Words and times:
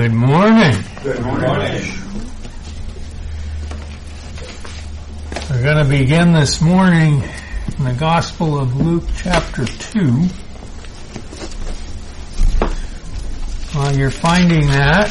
Good 0.00 0.14
morning. 0.14 0.76
Good 1.02 1.20
morning. 1.20 1.82
We're 5.50 5.62
going 5.62 5.76
to 5.76 5.90
begin 5.90 6.32
this 6.32 6.62
morning 6.62 7.22
in 7.76 7.84
the 7.84 7.94
Gospel 8.00 8.58
of 8.58 8.80
Luke 8.80 9.04
chapter 9.18 9.66
2. 9.66 10.06
While 13.74 13.94
you're 13.94 14.10
finding 14.10 14.68
that, 14.68 15.10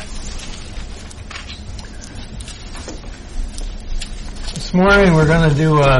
this 4.55 4.73
morning 4.73 5.13
we're 5.13 5.27
going 5.27 5.51
to 5.51 5.55
do 5.55 5.83
a, 5.83 5.99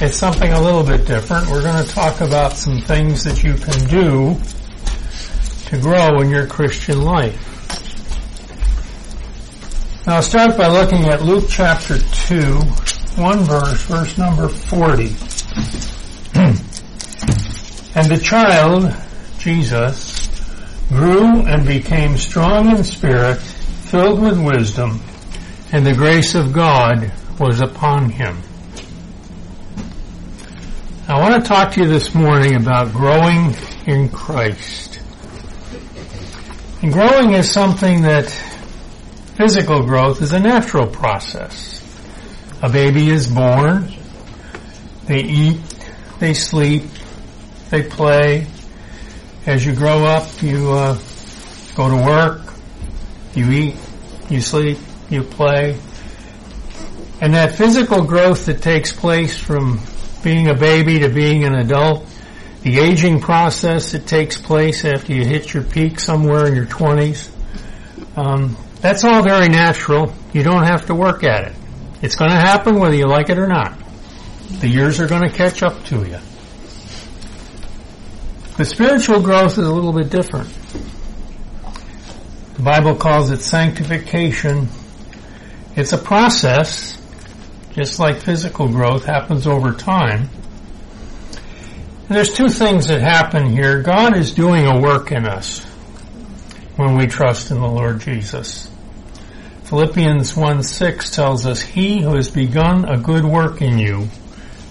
it's 0.00 0.16
something 0.16 0.50
a 0.50 0.62
little 0.62 0.82
bit 0.82 1.06
different. 1.06 1.50
We're 1.50 1.62
going 1.62 1.84
to 1.84 1.90
talk 1.90 2.22
about 2.22 2.54
some 2.54 2.80
things 2.80 3.22
that 3.24 3.42
you 3.42 3.52
can 3.56 3.86
do 3.90 4.40
to 5.68 5.78
grow 5.78 6.22
in 6.22 6.30
your 6.30 6.46
Christian 6.46 7.02
life. 7.02 7.48
Now 10.10 10.16
I'll 10.16 10.22
start 10.22 10.56
by 10.56 10.66
looking 10.66 11.04
at 11.04 11.22
Luke 11.22 11.44
chapter 11.48 11.96
2, 11.96 12.42
one 13.22 13.44
verse, 13.44 13.80
verse 13.82 14.18
number 14.18 14.48
40. 14.48 15.04
and 17.94 18.10
the 18.10 18.20
child, 18.20 18.92
Jesus, 19.38 20.26
grew 20.88 21.46
and 21.46 21.64
became 21.64 22.16
strong 22.16 22.76
in 22.76 22.82
spirit, 22.82 23.36
filled 23.36 24.20
with 24.20 24.44
wisdom, 24.44 25.00
and 25.70 25.86
the 25.86 25.94
grace 25.94 26.34
of 26.34 26.52
God 26.52 27.12
was 27.38 27.60
upon 27.60 28.10
him. 28.10 28.36
I 31.06 31.20
want 31.20 31.40
to 31.40 31.48
talk 31.48 31.70
to 31.74 31.82
you 31.82 31.88
this 31.88 32.16
morning 32.16 32.56
about 32.56 32.92
growing 32.92 33.54
in 33.86 34.08
Christ. 34.08 34.98
And 36.82 36.92
growing 36.92 37.34
is 37.34 37.48
something 37.48 38.02
that 38.02 38.26
physical 39.40 39.82
growth 39.86 40.20
is 40.20 40.32
a 40.34 40.38
natural 40.38 40.86
process. 40.86 41.82
A 42.60 42.68
baby 42.68 43.08
is 43.08 43.26
born, 43.26 43.90
they 45.06 45.22
eat, 45.22 45.58
they 46.18 46.34
sleep, 46.34 46.82
they 47.70 47.82
play. 47.82 48.46
As 49.46 49.64
you 49.64 49.74
grow 49.74 50.04
up, 50.04 50.28
you 50.42 50.70
uh, 50.72 50.98
go 51.74 51.88
to 51.88 52.04
work, 52.04 52.52
you 53.34 53.50
eat, 53.50 53.76
you 54.28 54.42
sleep, 54.42 54.76
you 55.08 55.22
play. 55.22 55.80
And 57.22 57.32
that 57.32 57.54
physical 57.54 58.04
growth 58.04 58.44
that 58.44 58.60
takes 58.60 58.92
place 58.92 59.38
from 59.38 59.80
being 60.22 60.48
a 60.48 60.54
baby 60.54 60.98
to 60.98 61.08
being 61.08 61.44
an 61.44 61.54
adult, 61.54 62.06
the 62.60 62.78
aging 62.78 63.22
process 63.22 63.92
that 63.92 64.06
takes 64.06 64.38
place 64.38 64.84
after 64.84 65.14
you 65.14 65.24
hit 65.24 65.54
your 65.54 65.62
peak 65.62 65.98
somewhere 65.98 66.46
in 66.46 66.54
your 66.54 66.66
20s, 66.66 67.30
um, 68.18 68.54
that's 68.80 69.04
all 69.04 69.22
very 69.22 69.48
natural. 69.48 70.12
You 70.32 70.42
don't 70.42 70.64
have 70.64 70.86
to 70.86 70.94
work 70.94 71.22
at 71.22 71.48
it. 71.48 71.52
It's 72.02 72.16
going 72.16 72.30
to 72.30 72.36
happen 72.36 72.78
whether 72.78 72.94
you 72.94 73.06
like 73.06 73.28
it 73.28 73.38
or 73.38 73.46
not. 73.46 73.78
The 74.60 74.68
years 74.68 75.00
are 75.00 75.06
going 75.06 75.22
to 75.22 75.30
catch 75.30 75.62
up 75.62 75.84
to 75.86 76.04
you. 76.06 76.18
The 78.56 78.64
spiritual 78.64 79.20
growth 79.20 79.52
is 79.52 79.66
a 79.66 79.72
little 79.72 79.92
bit 79.92 80.10
different. 80.10 80.48
The 82.54 82.62
Bible 82.62 82.94
calls 82.94 83.30
it 83.30 83.40
sanctification. 83.40 84.68
It's 85.76 85.92
a 85.92 85.98
process, 85.98 87.00
just 87.72 87.98
like 87.98 88.20
physical 88.20 88.68
growth 88.68 89.04
happens 89.04 89.46
over 89.46 89.72
time. 89.72 90.28
And 92.08 92.16
there's 92.16 92.32
two 92.32 92.48
things 92.48 92.88
that 92.88 93.00
happen 93.00 93.50
here. 93.50 93.82
God 93.82 94.16
is 94.16 94.32
doing 94.32 94.66
a 94.66 94.80
work 94.80 95.12
in 95.12 95.26
us 95.26 95.64
when 96.76 96.96
we 96.96 97.06
trust 97.06 97.50
in 97.50 97.60
the 97.60 97.68
Lord 97.68 98.00
Jesus. 98.00 98.69
Philippians 99.70 100.34
1 100.36 100.64
6 100.64 101.10
tells 101.10 101.46
us, 101.46 101.62
He 101.62 102.02
who 102.02 102.16
has 102.16 102.28
begun 102.28 102.84
a 102.86 102.98
good 102.98 103.24
work 103.24 103.62
in 103.62 103.78
you 103.78 104.08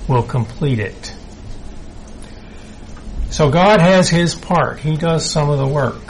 will 0.10 0.24
complete 0.24 0.78
it. 0.78 1.16
So 3.30 3.50
God 3.50 3.80
has 3.80 4.10
His 4.10 4.36
part. 4.36 4.80
He 4.80 4.98
does 4.98 5.24
some 5.24 5.50
of 5.50 5.58
the 5.58 5.66
work. 5.66 6.02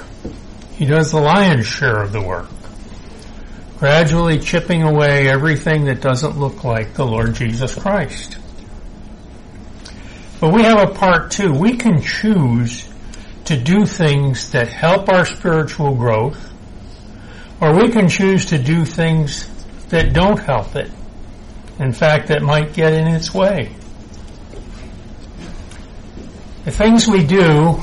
He 0.72 0.86
does 0.86 1.12
the 1.12 1.20
lion's 1.20 1.68
share 1.68 2.02
of 2.02 2.12
the 2.12 2.22
work. 2.24 2.50
Gradually 3.78 4.40
chipping 4.40 4.82
away 4.82 5.30
everything 5.30 5.86
that 5.86 6.02
doesn't 6.02 6.40
look 6.40 6.64
like 6.64 6.96
the 6.96 7.06
Lord 7.06 7.36
Jesus 7.36 7.76
Christ. 7.76 8.40
But 10.42 10.52
we 10.52 10.64
have 10.64 10.90
a 10.90 10.92
part 10.96 11.30
too. 11.30 11.52
We 11.52 11.78
can 11.78 12.02
choose 12.02 12.92
to 13.46 13.56
do 13.56 13.86
things 13.86 14.50
that 14.50 14.70
help 14.70 15.10
our 15.10 15.26
spiritual 15.26 15.94
growth, 15.94 16.49
or 17.62 17.76
we 17.76 17.90
can 17.90 18.08
choose 18.08 18.46
to 18.48 18.58
do 18.58 18.86
things 18.86 19.50
that 19.90 20.14
don't 20.14 20.40
help 20.40 20.76
it. 20.76 20.92
In 21.80 21.92
fact, 21.92 22.28
that 22.28 22.42
might 22.42 22.74
get 22.74 22.94
in 22.94 23.08
its 23.08 23.34
way. 23.34 23.74
The 26.66 26.72
things 26.72 27.08
we 27.08 27.26
do 27.26 27.80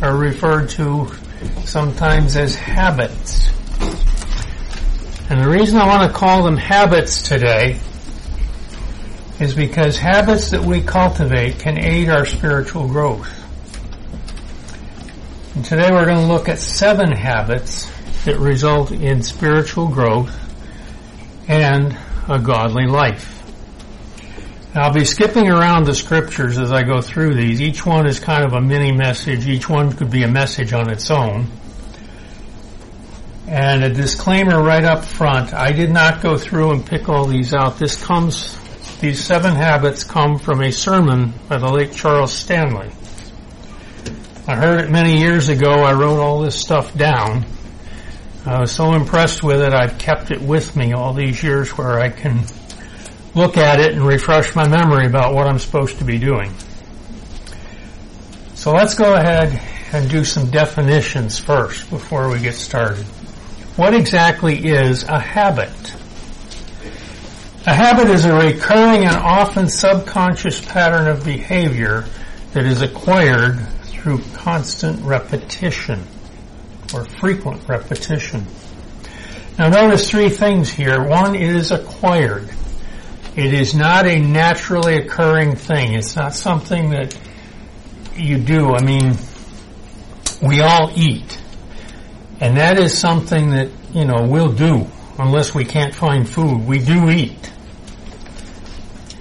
are 0.00 0.16
referred 0.16 0.68
to 0.70 1.08
sometimes 1.64 2.36
as 2.36 2.54
habits. 2.54 3.48
And 5.30 5.42
the 5.42 5.48
reason 5.48 5.78
I 5.78 5.86
want 5.86 6.10
to 6.10 6.16
call 6.16 6.42
them 6.42 6.56
habits 6.56 7.22
today 7.22 7.80
is 9.40 9.54
because 9.54 9.96
habits 9.96 10.50
that 10.50 10.62
we 10.62 10.82
cultivate 10.82 11.58
can 11.58 11.78
aid 11.78 12.08
our 12.08 12.26
spiritual 12.26 12.86
growth. 12.86 13.28
And 15.54 15.64
today 15.64 15.90
we're 15.90 16.04
going 16.04 16.26
to 16.26 16.32
look 16.32 16.48
at 16.48 16.58
seven 16.58 17.12
habits 17.12 17.90
that 18.24 18.38
result 18.38 18.92
in 18.92 19.22
spiritual 19.22 19.88
growth 19.88 20.32
and 21.48 21.96
a 22.28 22.38
godly 22.38 22.86
life. 22.86 23.42
Now, 24.74 24.84
I'll 24.84 24.92
be 24.92 25.04
skipping 25.04 25.50
around 25.50 25.84
the 25.84 25.94
scriptures 25.94 26.56
as 26.56 26.72
I 26.72 26.82
go 26.82 27.02
through 27.02 27.34
these. 27.34 27.60
Each 27.60 27.84
one 27.84 28.06
is 28.06 28.18
kind 28.18 28.44
of 28.44 28.54
a 28.54 28.60
mini 28.60 28.90
message. 28.90 29.46
Each 29.46 29.68
one 29.68 29.92
could 29.92 30.10
be 30.10 30.22
a 30.22 30.28
message 30.28 30.72
on 30.72 30.90
its 30.90 31.10
own. 31.10 31.46
And 33.46 33.84
a 33.84 33.92
disclaimer 33.92 34.62
right 34.62 34.84
up 34.84 35.04
front. 35.04 35.52
I 35.52 35.72
did 35.72 35.90
not 35.90 36.22
go 36.22 36.38
through 36.38 36.70
and 36.70 36.86
pick 36.86 37.10
all 37.10 37.26
these 37.26 37.52
out. 37.52 37.78
This 37.78 38.02
comes, 38.02 38.58
these 39.00 39.22
seven 39.22 39.54
habits 39.54 40.04
come 40.04 40.38
from 40.38 40.62
a 40.62 40.72
sermon 40.72 41.34
by 41.50 41.58
the 41.58 41.70
late 41.70 41.92
Charles 41.92 42.32
Stanley. 42.32 42.90
I 44.46 44.56
heard 44.56 44.80
it 44.80 44.90
many 44.90 45.18
years 45.20 45.50
ago. 45.50 45.70
I 45.70 45.92
wrote 45.92 46.18
all 46.18 46.40
this 46.40 46.58
stuff 46.58 46.96
down. 46.96 47.44
I 48.44 48.58
was 48.58 48.72
so 48.72 48.94
impressed 48.94 49.44
with 49.44 49.60
it, 49.60 49.72
I've 49.72 49.98
kept 49.98 50.32
it 50.32 50.42
with 50.42 50.74
me 50.74 50.92
all 50.92 51.14
these 51.14 51.44
years 51.44 51.78
where 51.78 52.00
I 52.00 52.08
can 52.08 52.44
look 53.36 53.56
at 53.56 53.78
it 53.78 53.92
and 53.92 54.04
refresh 54.04 54.56
my 54.56 54.66
memory 54.66 55.06
about 55.06 55.32
what 55.32 55.46
I'm 55.46 55.60
supposed 55.60 55.98
to 55.98 56.04
be 56.04 56.18
doing. 56.18 56.52
So 58.54 58.72
let's 58.72 58.94
go 58.94 59.14
ahead 59.14 59.60
and 59.92 60.10
do 60.10 60.24
some 60.24 60.50
definitions 60.50 61.38
first 61.38 61.88
before 61.88 62.30
we 62.30 62.40
get 62.40 62.54
started. 62.54 63.04
What 63.76 63.94
exactly 63.94 64.66
is 64.66 65.04
a 65.04 65.20
habit? 65.20 65.94
A 67.64 67.74
habit 67.74 68.08
is 68.08 68.24
a 68.24 68.34
recurring 68.34 69.04
and 69.04 69.16
often 69.16 69.68
subconscious 69.68 70.60
pattern 70.60 71.06
of 71.06 71.24
behavior 71.24 72.06
that 72.54 72.64
is 72.66 72.82
acquired 72.82 73.64
through 73.84 74.20
constant 74.34 75.00
repetition 75.04 76.04
or 76.94 77.04
frequent 77.04 77.68
repetition. 77.68 78.46
Now 79.58 79.68
notice 79.68 80.10
three 80.10 80.30
things 80.30 80.70
here. 80.70 81.02
One 81.06 81.34
is 81.34 81.72
acquired. 81.72 82.50
It 83.36 83.54
is 83.54 83.74
not 83.74 84.06
a 84.06 84.18
naturally 84.18 84.96
occurring 84.96 85.56
thing. 85.56 85.94
It's 85.94 86.16
not 86.16 86.34
something 86.34 86.90
that 86.90 87.18
you 88.14 88.38
do. 88.38 88.74
I 88.74 88.82
mean, 88.82 89.16
we 90.42 90.60
all 90.60 90.90
eat. 90.96 91.38
And 92.40 92.56
that 92.56 92.78
is 92.78 92.98
something 92.98 93.50
that, 93.50 93.70
you 93.92 94.04
know, 94.04 94.26
we'll 94.26 94.52
do 94.52 94.86
unless 95.18 95.54
we 95.54 95.64
can't 95.64 95.94
find 95.94 96.28
food. 96.28 96.66
We 96.66 96.78
do 96.78 97.10
eat. 97.10 97.52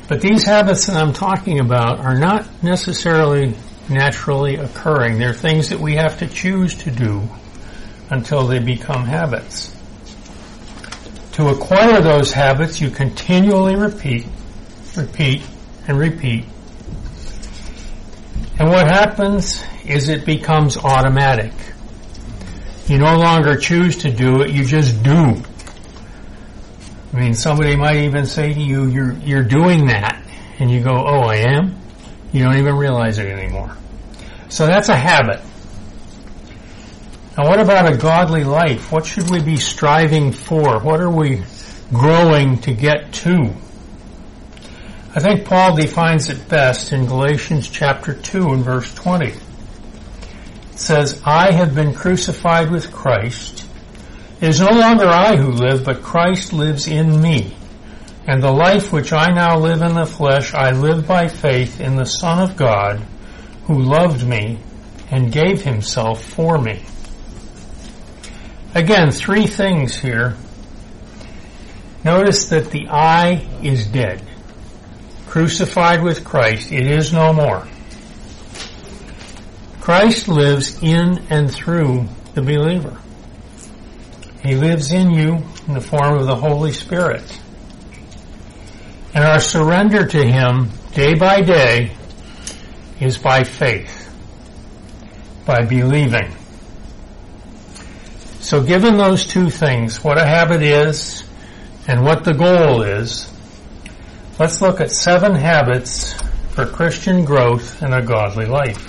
But 0.07 0.21
these 0.21 0.43
habits 0.43 0.87
that 0.87 0.95
I'm 0.95 1.13
talking 1.13 1.59
about 1.59 1.99
are 1.99 2.17
not 2.17 2.63
necessarily 2.63 3.55
naturally 3.89 4.55
occurring. 4.55 5.19
They're 5.19 5.33
things 5.33 5.69
that 5.69 5.79
we 5.79 5.95
have 5.95 6.19
to 6.19 6.27
choose 6.27 6.75
to 6.83 6.91
do 6.91 7.29
until 8.11 8.45
they 8.45 8.59
become 8.59 9.05
habits. 9.05 9.75
To 11.33 11.47
acquire 11.47 12.01
those 12.01 12.33
habits, 12.33 12.81
you 12.81 12.89
continually 12.89 13.75
repeat, 13.75 14.27
repeat, 14.95 15.41
and 15.87 15.97
repeat. 15.97 16.45
And 18.59 18.69
what 18.69 18.85
happens 18.85 19.63
is 19.85 20.09
it 20.09 20.25
becomes 20.25 20.77
automatic. 20.77 21.53
You 22.87 22.97
no 22.97 23.17
longer 23.17 23.55
choose 23.55 23.97
to 23.99 24.11
do 24.11 24.41
it, 24.41 24.51
you 24.51 24.65
just 24.65 25.01
do. 25.01 25.41
I 27.13 27.17
mean, 27.17 27.33
somebody 27.33 27.75
might 27.77 28.03
even 28.03 28.25
say 28.25 28.53
to 28.53 28.59
you, 28.59 28.87
you're, 28.87 29.13
you're 29.13 29.43
doing 29.43 29.87
that. 29.87 30.21
And 30.59 30.69
you 30.69 30.83
go, 30.83 30.91
oh, 30.91 31.21
I 31.21 31.37
am? 31.37 31.79
You 32.33 32.43
don't 32.43 32.57
even 32.57 32.75
realize 32.75 33.17
it 33.17 33.27
anymore. 33.27 33.75
So 34.49 34.67
that's 34.67 34.89
a 34.89 34.95
habit. 34.95 35.41
Now 37.37 37.47
what 37.47 37.61
about 37.61 37.89
a 37.89 37.95
godly 37.95 38.43
life? 38.43 38.91
What 38.91 39.05
should 39.05 39.29
we 39.29 39.41
be 39.41 39.55
striving 39.55 40.33
for? 40.33 40.79
What 40.79 40.99
are 40.99 41.09
we 41.09 41.43
growing 41.89 42.57
to 42.59 42.73
get 42.73 43.13
to? 43.13 43.53
I 45.15 45.19
think 45.21 45.45
Paul 45.45 45.77
defines 45.77 46.29
it 46.29 46.49
best 46.49 46.91
in 46.91 47.05
Galatians 47.05 47.69
chapter 47.69 48.13
2 48.13 48.49
and 48.49 48.65
verse 48.65 48.93
20. 48.95 49.27
It 49.27 49.39
says, 50.75 51.21
I 51.23 51.53
have 51.53 51.73
been 51.73 51.93
crucified 51.93 52.69
with 52.69 52.91
Christ. 52.91 53.65
It 54.41 54.49
is 54.49 54.59
no 54.59 54.71
longer 54.71 55.07
I 55.07 55.37
who 55.37 55.51
live, 55.51 55.85
but 55.85 56.03
Christ 56.03 56.51
lives 56.51 56.87
in 56.87 57.21
me. 57.21 57.55
And 58.27 58.43
the 58.43 58.51
life 58.51 58.91
which 58.91 59.13
I 59.13 59.27
now 59.27 59.57
live 59.57 59.81
in 59.81 59.93
the 59.93 60.05
flesh, 60.05 60.53
I 60.53 60.71
live 60.71 61.07
by 61.07 61.29
faith 61.29 61.79
in 61.79 61.95
the 61.95 62.05
Son 62.05 62.39
of 62.39 62.57
God, 62.57 62.99
who 63.67 63.79
loved 63.79 64.27
me 64.27 64.59
and 65.09 65.31
gave 65.31 65.61
himself 65.61 66.23
for 66.23 66.57
me. 66.57 66.83
Again, 68.73 69.11
three 69.11 69.47
things 69.47 69.95
here. 69.97 70.35
Notice 72.03 72.49
that 72.49 72.71
the 72.71 72.87
I 72.89 73.47
is 73.61 73.85
dead 73.87 74.21
crucified 75.31 76.03
with 76.03 76.25
Christ, 76.25 76.73
it 76.73 76.85
is 76.85 77.13
no 77.13 77.31
more. 77.31 77.65
Christ 79.79 80.27
lives 80.27 80.83
in 80.83 81.25
and 81.29 81.49
through 81.49 82.09
the 82.33 82.41
believer. 82.41 82.97
He 84.43 84.55
lives 84.55 84.91
in 84.91 85.11
you 85.11 85.41
in 85.67 85.73
the 85.73 85.79
form 85.79 86.17
of 86.17 86.27
the 86.27 86.35
Holy 86.35 86.73
Spirit. 86.73 87.23
And 89.13 89.23
our 89.23 89.39
surrender 89.39 90.05
to 90.05 90.21
Him 90.21 90.69
day 90.93 91.13
by 91.13 91.39
day 91.39 91.95
is 92.99 93.17
by 93.17 93.45
faith, 93.45 94.13
by 95.45 95.63
believing. 95.63 96.35
So 98.51 98.61
given 98.61 98.97
those 98.97 99.25
two 99.25 99.49
things, 99.49 100.03
what 100.03 100.17
a 100.17 100.25
habit 100.25 100.61
is 100.61 101.23
and 101.87 102.03
what 102.03 102.25
the 102.25 102.33
goal 102.33 102.81
is, 102.81 103.31
Let's 104.41 104.59
look 104.59 104.81
at 104.81 104.89
seven 104.89 105.35
habits 105.35 106.13
for 106.55 106.65
Christian 106.65 107.25
growth 107.25 107.83
and 107.83 107.93
a 107.93 108.01
godly 108.01 108.47
life. 108.47 108.87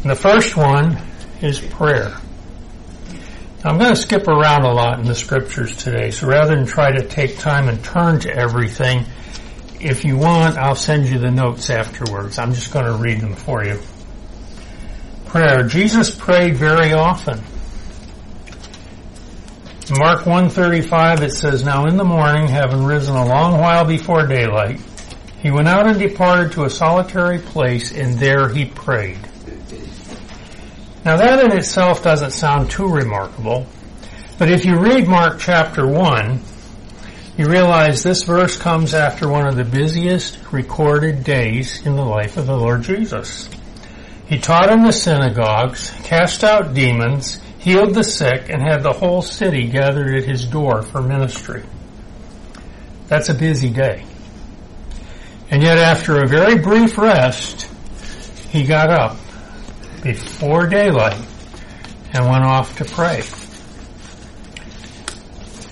And 0.00 0.10
the 0.10 0.16
first 0.16 0.56
one 0.56 0.96
is 1.42 1.60
prayer. 1.60 2.16
I'm 3.62 3.76
going 3.76 3.94
to 3.94 4.00
skip 4.00 4.28
around 4.28 4.64
a 4.64 4.72
lot 4.72 4.98
in 4.98 5.04
the 5.04 5.14
scriptures 5.14 5.76
today, 5.76 6.10
so 6.10 6.26
rather 6.26 6.56
than 6.56 6.64
try 6.64 6.92
to 6.92 7.06
take 7.06 7.38
time 7.38 7.68
and 7.68 7.84
turn 7.84 8.20
to 8.20 8.34
everything, 8.34 9.04
if 9.78 10.06
you 10.06 10.16
want, 10.16 10.56
I'll 10.56 10.74
send 10.74 11.06
you 11.06 11.18
the 11.18 11.30
notes 11.30 11.68
afterwards. 11.68 12.38
I'm 12.38 12.54
just 12.54 12.72
going 12.72 12.86
to 12.86 12.94
read 12.94 13.20
them 13.20 13.34
for 13.34 13.62
you. 13.62 13.78
Prayer. 15.34 15.64
Jesus 15.64 16.14
prayed 16.14 16.56
very 16.56 16.92
often. 16.92 17.40
Mark 19.98 20.26
135 20.26 21.22
it 21.24 21.32
says, 21.32 21.64
Now 21.64 21.86
in 21.86 21.96
the 21.96 22.04
morning, 22.04 22.46
having 22.46 22.84
risen 22.84 23.16
a 23.16 23.26
long 23.26 23.58
while 23.58 23.84
before 23.84 24.28
daylight, 24.28 24.80
he 25.42 25.50
went 25.50 25.66
out 25.66 25.88
and 25.88 25.98
departed 25.98 26.52
to 26.52 26.66
a 26.66 26.70
solitary 26.70 27.40
place, 27.40 27.90
and 27.90 28.16
there 28.16 28.48
he 28.48 28.66
prayed. 28.66 29.18
Now 31.04 31.16
that 31.16 31.44
in 31.44 31.50
itself 31.50 32.04
doesn't 32.04 32.30
sound 32.30 32.70
too 32.70 32.86
remarkable, 32.86 33.66
but 34.38 34.52
if 34.52 34.64
you 34.64 34.78
read 34.78 35.08
Mark 35.08 35.40
chapter 35.40 35.84
1, 35.84 36.40
you 37.38 37.48
realize 37.48 38.04
this 38.04 38.22
verse 38.22 38.56
comes 38.56 38.94
after 38.94 39.28
one 39.28 39.48
of 39.48 39.56
the 39.56 39.64
busiest 39.64 40.38
recorded 40.52 41.24
days 41.24 41.84
in 41.84 41.96
the 41.96 42.04
life 42.04 42.36
of 42.36 42.46
the 42.46 42.56
Lord 42.56 42.82
Jesus. 42.84 43.48
He 44.26 44.38
taught 44.38 44.70
in 44.70 44.82
the 44.82 44.92
synagogues, 44.92 45.90
cast 46.02 46.44
out 46.44 46.74
demons, 46.74 47.40
healed 47.58 47.94
the 47.94 48.04
sick, 48.04 48.48
and 48.48 48.62
had 48.62 48.82
the 48.82 48.92
whole 48.92 49.20
city 49.22 49.68
gathered 49.68 50.14
at 50.16 50.24
his 50.24 50.46
door 50.46 50.82
for 50.82 51.02
ministry. 51.02 51.62
That's 53.08 53.28
a 53.28 53.34
busy 53.34 53.68
day. 53.68 54.04
And 55.50 55.62
yet 55.62 55.76
after 55.78 56.22
a 56.22 56.26
very 56.26 56.58
brief 56.58 56.96
rest, 56.96 57.70
he 58.48 58.64
got 58.64 58.90
up 58.90 59.16
before 60.02 60.66
daylight 60.66 61.20
and 62.12 62.28
went 62.28 62.44
off 62.44 62.76
to 62.78 62.84
pray. 62.84 63.22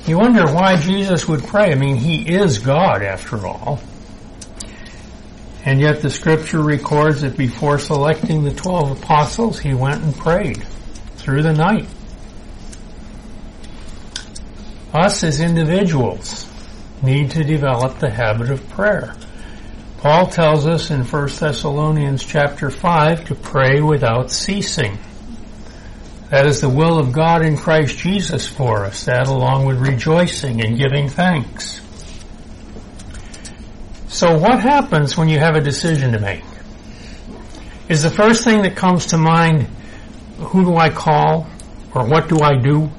You 0.06 0.18
wonder 0.18 0.52
why 0.52 0.76
Jesus 0.76 1.28
would 1.28 1.44
pray. 1.44 1.72
I 1.72 1.74
mean, 1.74 1.96
he 1.96 2.34
is 2.34 2.58
God 2.58 3.02
after 3.02 3.46
all. 3.46 3.80
And 5.64 5.80
yet 5.80 6.02
the 6.02 6.10
scripture 6.10 6.60
records 6.60 7.20
that 7.20 7.36
before 7.36 7.78
selecting 7.78 8.42
the 8.42 8.52
twelve 8.52 8.90
apostles, 9.02 9.60
he 9.60 9.74
went 9.74 10.02
and 10.02 10.16
prayed 10.16 10.62
through 11.16 11.42
the 11.42 11.52
night. 11.52 11.88
Us 14.92 15.22
as 15.22 15.40
individuals 15.40 16.48
need 17.02 17.30
to 17.32 17.44
develop 17.44 17.98
the 17.98 18.10
habit 18.10 18.50
of 18.50 18.68
prayer. 18.70 19.14
Paul 19.98 20.26
tells 20.26 20.66
us 20.66 20.90
in 20.90 21.04
1 21.04 21.28
Thessalonians 21.38 22.24
chapter 22.24 22.70
5 22.70 23.26
to 23.26 23.34
pray 23.36 23.80
without 23.80 24.32
ceasing. 24.32 24.98
That 26.30 26.46
is 26.46 26.60
the 26.60 26.68
will 26.68 26.98
of 26.98 27.12
God 27.12 27.44
in 27.44 27.56
Christ 27.56 27.98
Jesus 27.98 28.48
for 28.48 28.84
us, 28.84 29.04
that 29.04 29.28
along 29.28 29.66
with 29.66 29.78
rejoicing 29.78 30.64
and 30.64 30.76
giving 30.76 31.08
thanks. 31.08 31.81
So 34.12 34.36
what 34.36 34.60
happens 34.60 35.16
when 35.16 35.30
you 35.30 35.38
have 35.38 35.56
a 35.56 35.60
decision 35.62 36.12
to 36.12 36.20
make? 36.20 36.44
Is 37.88 38.02
the 38.02 38.10
first 38.10 38.44
thing 38.44 38.60
that 38.60 38.76
comes 38.76 39.06
to 39.06 39.16
mind 39.16 39.62
who 40.36 40.66
do 40.66 40.76
I 40.76 40.90
call 40.90 41.46
or 41.94 42.04
what 42.06 42.28
do 42.28 42.40
I 42.42 42.58
do? 42.58 42.90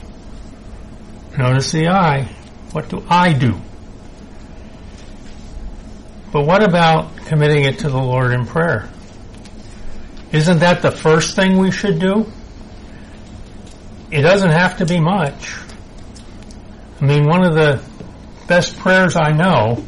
Notice 1.37 1.71
the 1.71 1.89
I. 1.89 2.23
What 2.71 2.89
do 2.89 3.05
I 3.07 3.31
do? 3.31 3.61
But 6.31 6.47
what 6.47 6.63
about 6.63 7.15
committing 7.27 7.65
it 7.65 7.79
to 7.79 7.89
the 7.89 8.01
Lord 8.01 8.33
in 8.33 8.47
prayer? 8.47 8.89
Isn't 10.31 10.59
that 10.59 10.81
the 10.81 10.89
first 10.89 11.35
thing 11.35 11.59
we 11.59 11.69
should 11.69 11.99
do? 11.99 12.25
It 14.09 14.23
doesn't 14.23 14.49
have 14.49 14.77
to 14.77 14.87
be 14.87 14.99
much. 14.99 15.53
I 16.99 17.05
mean, 17.05 17.27
one 17.27 17.45
of 17.45 17.53
the 17.53 17.83
best 18.47 18.77
prayers 18.77 19.15
I 19.15 19.31
know 19.31 19.85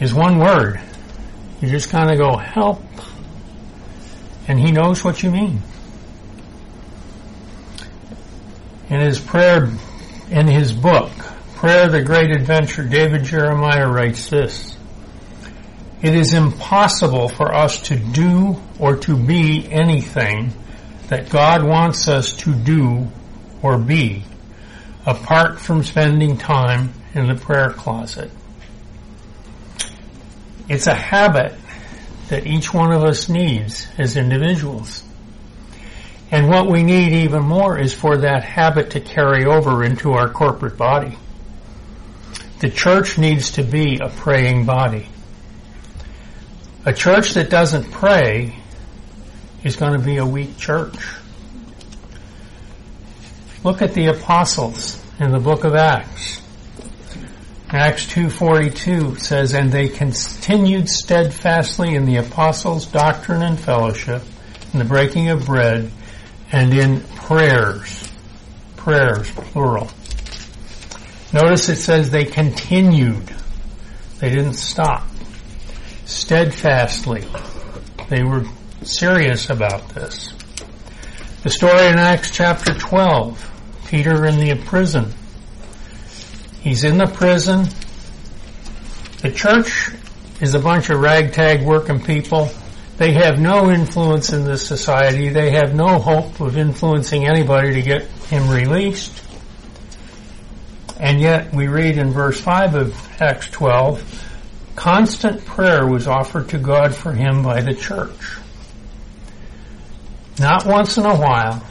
is 0.00 0.12
one 0.12 0.38
word. 0.38 0.80
You 1.60 1.68
just 1.68 1.90
kind 1.90 2.10
of 2.10 2.18
go, 2.18 2.36
help. 2.36 2.82
And 4.48 4.60
he 4.60 4.70
knows 4.70 5.02
what 5.02 5.22
you 5.22 5.30
mean. 5.30 5.62
In 8.88 9.00
his 9.00 9.18
prayer, 9.18 9.68
in 10.30 10.46
his 10.46 10.72
book, 10.72 11.10
Prayer 11.56 11.88
the 11.88 12.02
Great 12.02 12.30
Adventure, 12.30 12.84
David 12.84 13.24
Jeremiah 13.24 13.88
writes 13.88 14.28
this. 14.28 14.76
It 16.02 16.14
is 16.14 16.34
impossible 16.34 17.28
for 17.28 17.54
us 17.54 17.80
to 17.84 17.96
do 17.96 18.60
or 18.78 18.96
to 18.96 19.16
be 19.16 19.66
anything 19.72 20.52
that 21.08 21.30
God 21.30 21.64
wants 21.64 22.08
us 22.08 22.36
to 22.38 22.54
do 22.54 23.08
or 23.62 23.78
be 23.78 24.24
apart 25.06 25.58
from 25.58 25.82
spending 25.82 26.36
time 26.36 26.92
in 27.14 27.26
the 27.26 27.34
prayer 27.34 27.70
closet. 27.70 28.30
It's 30.68 30.86
a 30.86 30.94
habit 30.94 31.54
that 32.28 32.46
each 32.46 32.74
one 32.74 32.92
of 32.92 33.04
us 33.04 33.28
needs 33.28 33.86
as 33.98 34.16
individuals. 34.16 35.02
And 36.30 36.48
what 36.48 36.68
we 36.68 36.82
need 36.82 37.12
even 37.12 37.44
more 37.44 37.78
is 37.78 37.94
for 37.94 38.18
that 38.18 38.42
habit 38.42 38.90
to 38.90 39.00
carry 39.00 39.44
over 39.44 39.84
into 39.84 40.12
our 40.12 40.28
corporate 40.28 40.76
body. 40.76 41.16
The 42.58 42.70
church 42.70 43.16
needs 43.16 43.52
to 43.52 43.62
be 43.62 43.98
a 43.98 44.08
praying 44.08 44.66
body. 44.66 45.08
A 46.84 46.92
church 46.92 47.34
that 47.34 47.48
doesn't 47.48 47.92
pray 47.92 48.58
is 49.62 49.76
going 49.76 49.92
to 49.92 50.04
be 50.04 50.16
a 50.16 50.26
weak 50.26 50.56
church. 50.56 50.96
Look 53.62 53.82
at 53.82 53.94
the 53.94 54.06
apostles 54.06 55.02
in 55.20 55.32
the 55.32 55.40
book 55.40 55.64
of 55.64 55.74
Acts. 55.74 56.40
Acts 57.68 58.06
2.42 58.06 59.18
says, 59.18 59.52
And 59.52 59.72
they 59.72 59.88
continued 59.88 60.88
steadfastly 60.88 61.96
in 61.96 62.04
the 62.04 62.16
apostles' 62.16 62.86
doctrine 62.86 63.42
and 63.42 63.58
fellowship, 63.58 64.22
in 64.72 64.78
the 64.78 64.84
breaking 64.84 65.30
of 65.30 65.46
bread, 65.46 65.90
and 66.52 66.72
in 66.72 67.00
prayers. 67.00 68.08
Prayers, 68.76 69.28
plural. 69.32 69.90
Notice 71.32 71.68
it 71.68 71.76
says 71.76 72.10
they 72.10 72.24
continued. 72.24 73.34
They 74.20 74.30
didn't 74.30 74.54
stop. 74.54 75.04
Steadfastly. 76.04 77.24
They 78.08 78.22
were 78.22 78.44
serious 78.82 79.50
about 79.50 79.88
this. 79.88 80.32
The 81.42 81.50
story 81.50 81.88
in 81.88 81.98
Acts 81.98 82.30
chapter 82.30 82.74
12. 82.74 83.50
Peter 83.88 84.24
in 84.24 84.38
the 84.38 84.54
prison. 84.64 85.12
He's 86.66 86.82
in 86.82 86.98
the 86.98 87.06
prison. 87.06 87.68
The 89.22 89.30
church 89.30 89.92
is 90.40 90.52
a 90.56 90.58
bunch 90.58 90.90
of 90.90 90.98
ragtag 90.98 91.62
working 91.62 92.00
people 92.00 92.50
They 92.96 93.12
have 93.12 93.38
no 93.38 93.70
influence 93.70 94.32
in 94.32 94.44
this 94.44 94.66
society. 94.66 95.28
They 95.28 95.52
have 95.52 95.76
no 95.76 96.00
hope 96.00 96.40
of 96.40 96.56
influencing 96.56 97.24
anybody 97.24 97.74
to 97.74 97.82
get 97.82 98.02
him 98.02 98.50
released. 98.50 99.22
And 100.98 101.20
yet 101.20 101.54
we 101.54 101.68
read 101.68 101.98
in 101.98 102.10
verse 102.10 102.40
5 102.40 102.74
of 102.74 103.22
Acts 103.22 103.48
12, 103.50 104.72
constant 104.74 105.44
prayer 105.44 105.86
was 105.86 106.08
offered 106.08 106.48
to 106.48 106.58
God 106.58 106.96
for 106.96 107.12
him 107.12 107.44
by 107.44 107.60
the 107.60 107.74
church. 107.74 108.38
Not 110.40 110.66
once 110.66 110.98
in 110.98 111.06
a 111.06 111.16
while, 111.16 111.64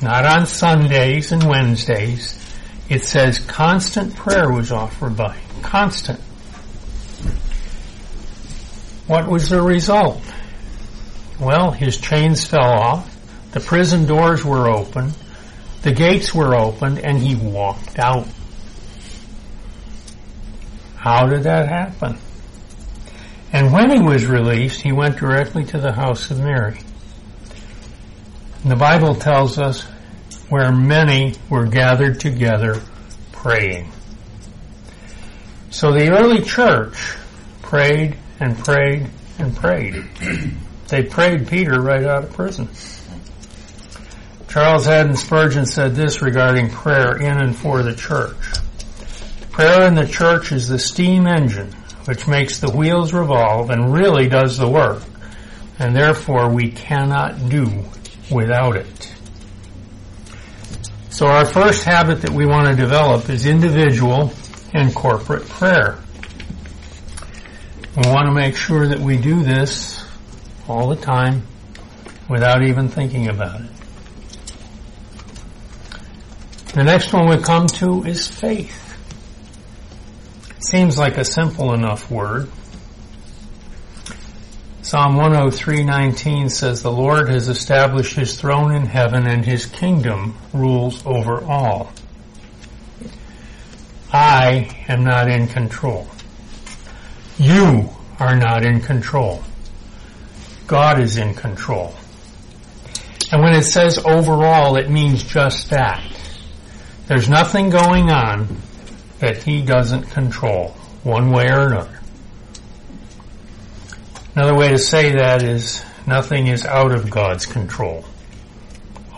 not 0.00 0.24
on 0.24 0.46
Sundays 0.46 1.32
and 1.32 1.42
Wednesdays. 1.42 2.37
It 2.88 3.04
says 3.04 3.38
constant 3.38 4.16
prayer 4.16 4.50
was 4.50 4.72
offered 4.72 5.16
by. 5.16 5.38
Constant. 5.62 6.20
What 9.06 9.28
was 9.28 9.48
the 9.50 9.62
result? 9.62 10.22
Well, 11.40 11.70
his 11.70 11.98
chains 11.98 12.46
fell 12.46 12.72
off, 12.72 13.16
the 13.52 13.60
prison 13.60 14.06
doors 14.06 14.44
were 14.44 14.68
open, 14.68 15.12
the 15.82 15.92
gates 15.92 16.34
were 16.34 16.54
opened, 16.54 16.98
and 16.98 17.18
he 17.18 17.34
walked 17.34 17.98
out. 17.98 18.26
How 20.96 21.26
did 21.26 21.44
that 21.44 21.68
happen? 21.68 22.18
And 23.52 23.72
when 23.72 23.90
he 23.90 24.00
was 24.00 24.26
released, 24.26 24.82
he 24.82 24.92
went 24.92 25.16
directly 25.18 25.64
to 25.66 25.78
the 25.78 25.92
house 25.92 26.30
of 26.30 26.40
Mary. 26.40 26.80
And 28.62 28.70
the 28.70 28.76
Bible 28.76 29.14
tells 29.14 29.58
us 29.58 29.86
where 30.48 30.72
many 30.72 31.34
were 31.50 31.66
gathered 31.66 32.20
together 32.20 32.80
praying. 33.32 33.90
So 35.70 35.92
the 35.92 36.10
early 36.10 36.42
church 36.42 37.16
prayed 37.62 38.16
and 38.40 38.58
prayed 38.58 39.08
and 39.38 39.56
prayed. 39.56 40.04
They 40.88 41.02
prayed 41.02 41.48
Peter 41.48 41.82
right 41.82 42.02
out 42.02 42.24
of 42.24 42.32
prison. 42.32 42.66
Charles 44.48 44.86
Haddon 44.86 45.16
Spurgeon 45.16 45.66
said 45.66 45.94
this 45.94 46.22
regarding 46.22 46.70
prayer 46.70 47.14
in 47.18 47.36
and 47.42 47.54
for 47.54 47.82
the 47.82 47.94
church. 47.94 48.34
Prayer 49.50 49.86
in 49.86 49.96
the 49.96 50.06
church 50.06 50.50
is 50.50 50.66
the 50.66 50.78
steam 50.78 51.26
engine 51.26 51.74
which 52.08 52.26
makes 52.26 52.58
the 52.58 52.70
wheels 52.70 53.12
revolve 53.12 53.68
and 53.68 53.92
really 53.92 54.30
does 54.30 54.56
the 54.56 54.66
work, 54.66 55.02
and 55.78 55.94
therefore 55.94 56.48
we 56.48 56.70
cannot 56.70 57.50
do 57.50 57.84
without 58.30 58.76
it. 58.76 59.14
So 61.18 61.26
our 61.26 61.44
first 61.44 61.82
habit 61.82 62.22
that 62.22 62.30
we 62.30 62.46
want 62.46 62.68
to 62.68 62.76
develop 62.80 63.28
is 63.28 63.44
individual 63.44 64.30
and 64.72 64.94
corporate 64.94 65.48
prayer. 65.48 65.98
We 67.96 68.08
want 68.08 68.28
to 68.28 68.32
make 68.32 68.54
sure 68.54 68.86
that 68.86 69.00
we 69.00 69.16
do 69.16 69.42
this 69.42 70.00
all 70.68 70.88
the 70.88 70.94
time 70.94 71.42
without 72.30 72.62
even 72.62 72.88
thinking 72.88 73.26
about 73.26 73.62
it. 73.62 73.70
The 76.74 76.84
next 76.84 77.12
one 77.12 77.28
we 77.28 77.38
come 77.38 77.66
to 77.66 78.04
is 78.04 78.28
faith. 78.28 78.96
Seems 80.60 80.96
like 80.98 81.18
a 81.18 81.24
simple 81.24 81.74
enough 81.74 82.08
word. 82.12 82.48
Psalm 84.88 85.16
103:19 85.16 86.50
says 86.50 86.82
the 86.82 86.90
Lord 86.90 87.28
has 87.28 87.50
established 87.50 88.14
his 88.14 88.40
throne 88.40 88.74
in 88.74 88.86
heaven 88.86 89.26
and 89.26 89.44
his 89.44 89.66
kingdom 89.66 90.34
rules 90.54 91.04
over 91.04 91.44
all. 91.44 91.92
I 94.10 94.74
am 94.88 95.04
not 95.04 95.28
in 95.30 95.46
control. 95.46 96.08
You 97.36 97.90
are 98.18 98.34
not 98.34 98.64
in 98.64 98.80
control. 98.80 99.42
God 100.66 100.98
is 100.98 101.18
in 101.18 101.34
control. 101.34 101.92
And 103.30 103.42
when 103.42 103.52
it 103.52 103.64
says 103.64 103.98
overall, 103.98 104.76
it 104.76 104.88
means 104.88 105.22
just 105.22 105.68
that. 105.68 106.02
There's 107.08 107.28
nothing 107.28 107.68
going 107.68 108.10
on 108.10 108.56
that 109.18 109.42
he 109.42 109.60
doesn't 109.60 110.04
control, 110.04 110.68
one 111.02 111.30
way 111.30 111.50
or 111.50 111.66
another. 111.66 111.97
Another 114.38 114.54
way 114.54 114.68
to 114.68 114.78
say 114.78 115.10
that 115.10 115.42
is 115.42 115.84
nothing 116.06 116.46
is 116.46 116.64
out 116.64 116.92
of 116.92 117.10
God's 117.10 117.44
control. 117.44 118.04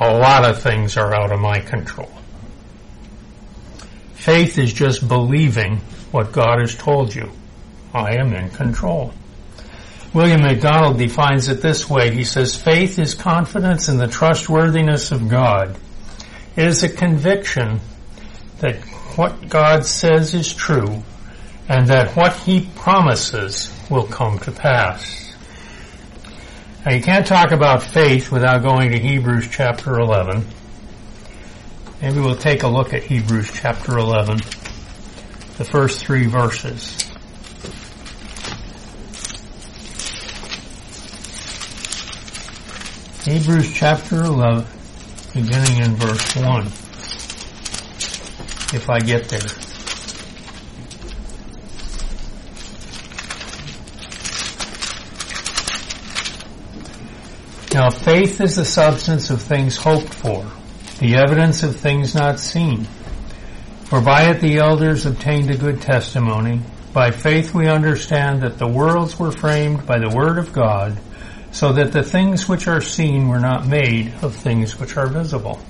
A 0.00 0.15
lot 0.15 0.47
of 0.47 0.62
things 0.62 0.97
are 0.97 1.15
out 1.15 1.31
of 1.31 1.39
my 1.39 1.61
control. 1.61 2.11
Faith 4.15 4.57
is 4.57 4.73
just 4.73 5.07
believing 5.07 5.77
what 6.11 6.33
God 6.33 6.61
has 6.61 6.75
told 6.75 7.15
you. 7.15 7.31
I 7.93 8.17
am 8.17 8.33
in 8.33 8.49
control. 8.49 9.12
William 10.15 10.41
MacDonald 10.41 10.97
defines 10.97 11.49
it 11.49 11.61
this 11.61 11.87
way. 11.91 12.15
He 12.15 12.25
says, 12.25 12.57
faith 12.57 12.99
is 12.99 13.12
confidence 13.12 13.91
in 13.91 13.99
the 13.99 14.09
trustworthiness 14.09 15.12
of 15.12 15.29
God. 15.29 15.77
It 16.57 16.67
is 16.67 16.83
a 16.83 16.89
conviction 16.89 17.81
that 18.61 18.77
what 19.17 19.50
God 19.50 19.85
says 19.85 20.33
is 20.33 20.55
true 20.55 21.03
and 21.69 21.87
that 21.88 22.17
what 22.17 22.35
he 22.35 22.69
promises 22.76 23.73
will 23.90 24.07
come 24.07 24.38
to 24.40 24.52
pass. 24.52 25.35
Now 26.85 26.93
you 26.93 27.02
can't 27.02 27.26
talk 27.26 27.52
about 27.52 27.83
faith 27.83 28.33
without 28.33 28.62
going 28.62 28.93
to 28.93 28.99
Hebrews 28.99 29.49
chapter 29.50 29.99
11. 29.99 30.47
Maybe 32.00 32.21
we'll 32.21 32.37
take 32.37 32.62
a 32.62 32.69
look 32.69 32.95
at 32.95 33.02
Hebrews 33.02 33.50
chapter 33.52 33.99
11, 33.99 34.38
the 35.59 35.64
first 35.64 36.05
three 36.05 36.26
verses. 36.26 36.97
Hebrews 43.25 43.73
chapter 43.75 44.25
11, 44.25 44.67
beginning 45.35 45.76
in 45.85 45.95
verse 45.97 46.37
1 46.37 46.90
if 48.73 48.88
I 48.88 49.00
get 49.00 49.29
there. 49.29 49.70
Now 57.73 57.89
faith 57.89 58.41
is 58.41 58.57
the 58.57 58.65
substance 58.65 59.31
of 59.31 59.41
things 59.41 59.77
hoped 59.77 60.12
for, 60.12 60.45
the 60.99 61.15
evidence 61.15 61.62
of 61.62 61.77
things 61.77 62.17
not 62.17 62.41
seen. 62.41 62.87
For 63.85 64.00
by 64.00 64.31
it 64.31 64.41
the 64.41 64.59
elders 64.59 65.07
obtained 65.07 65.50
a 65.50 65.57
good 65.57 65.81
testimony. 65.81 66.62
By 66.93 67.12
faith 67.12 67.55
we 67.55 67.69
understand 67.69 68.43
that 68.43 68.59
the 68.59 68.67
worlds 68.67 69.21
were 69.21 69.31
framed 69.31 69.87
by 69.87 70.00
the 70.00 70.09
word 70.09 70.39
of 70.39 70.53
God, 70.53 70.99
so 71.53 71.73
that 71.75 71.93
the 71.93 72.03
things 72.03 72.49
which 72.49 72.67
are 72.67 72.81
seen 72.81 73.29
were 73.29 73.39
not 73.39 73.69
made 73.69 74.15
of 74.21 74.35
things 74.35 74.77
which 74.77 74.97
are 74.97 75.07
visible. 75.07 75.61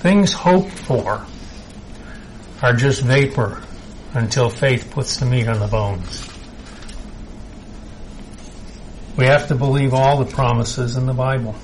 Things 0.00 0.32
hoped 0.32 0.72
for 0.72 1.26
are 2.62 2.72
just 2.72 3.02
vapor 3.02 3.62
until 4.14 4.48
faith 4.48 4.90
puts 4.90 5.18
the 5.18 5.26
meat 5.26 5.48
on 5.48 5.60
the 5.60 5.66
bones. 5.66 6.37
We 9.18 9.24
have 9.24 9.48
to 9.48 9.56
believe 9.56 9.94
all 9.94 10.22
the 10.22 10.32
promises 10.32 10.96
in 10.96 11.06
the 11.06 11.12
Bible. 11.12 11.54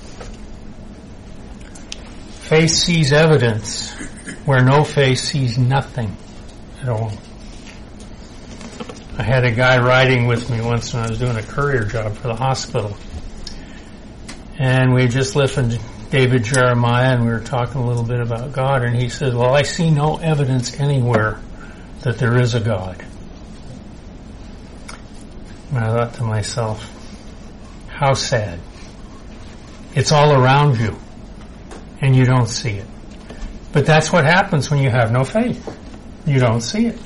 Faith 2.49 2.71
sees 2.71 3.13
evidence 3.13 3.93
where 4.45 4.61
no 4.61 4.83
faith 4.83 5.21
sees 5.21 5.57
nothing 5.57 6.17
at 6.83 6.89
all. 6.89 7.13
I 9.17 9.23
had 9.23 9.45
a 9.45 9.53
guy 9.53 9.79
riding 9.79 10.27
with 10.27 10.51
me 10.51 10.61
once 10.63 10.93
when 10.93 11.05
I 11.05 11.09
was 11.09 11.21
doing 11.21 11.37
a 11.37 11.45
courier 11.45 11.85
job 11.85 12.17
for 12.17 12.27
the 12.27 12.35
hospital. 12.35 12.97
And 14.59 14.93
we 14.93 15.07
just 15.07 15.37
listened 15.37 15.71
to 15.71 15.81
David 16.11 16.43
Jeremiah 16.43 17.15
and 17.15 17.25
we 17.25 17.31
were 17.31 17.39
talking 17.39 17.81
a 17.81 17.87
little 17.87 18.03
bit 18.03 18.19
about 18.19 18.53
God 18.53 18.83
and 18.83 18.97
he 18.97 19.09
said, 19.09 19.33
well, 19.33 19.55
I 19.55 19.63
see 19.63 19.93
no 19.93 20.17
evidence 20.17 20.81
anywhere 20.81 21.39
that 22.01 22.19
there 22.19 22.37
is 22.37 22.55
a 22.57 22.61
God. 22.61 23.05
And 25.71 25.79
I 25.79 25.87
thought 25.87 26.15
to 26.15 26.25
myself, 26.25 26.91
how 27.95 28.15
sad. 28.15 28.59
It's 29.95 30.11
all 30.11 30.33
around 30.33 30.79
you 30.79 30.97
and 32.01 32.15
you 32.15 32.25
don't 32.25 32.49
see 32.49 32.73
it. 32.73 32.87
But 33.73 33.87
that's 33.87 34.13
what 34.13 34.25
happens 34.25 34.71
when 34.71 34.81
you 34.83 34.91
have 34.91 35.13
no 35.13 35.25
faith. 35.25 35.79
You 36.27 36.41
don't 36.41 36.61
see 36.61 36.87
it. 36.87 36.99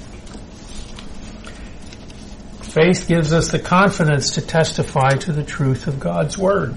Faith 2.62 3.06
gives 3.06 3.32
us 3.32 3.50
the 3.50 3.58
confidence 3.58 4.32
to 4.32 4.42
testify 4.42 5.10
to 5.10 5.32
the 5.32 5.44
truth 5.44 5.86
of 5.86 6.00
God's 6.00 6.38
Word. 6.38 6.74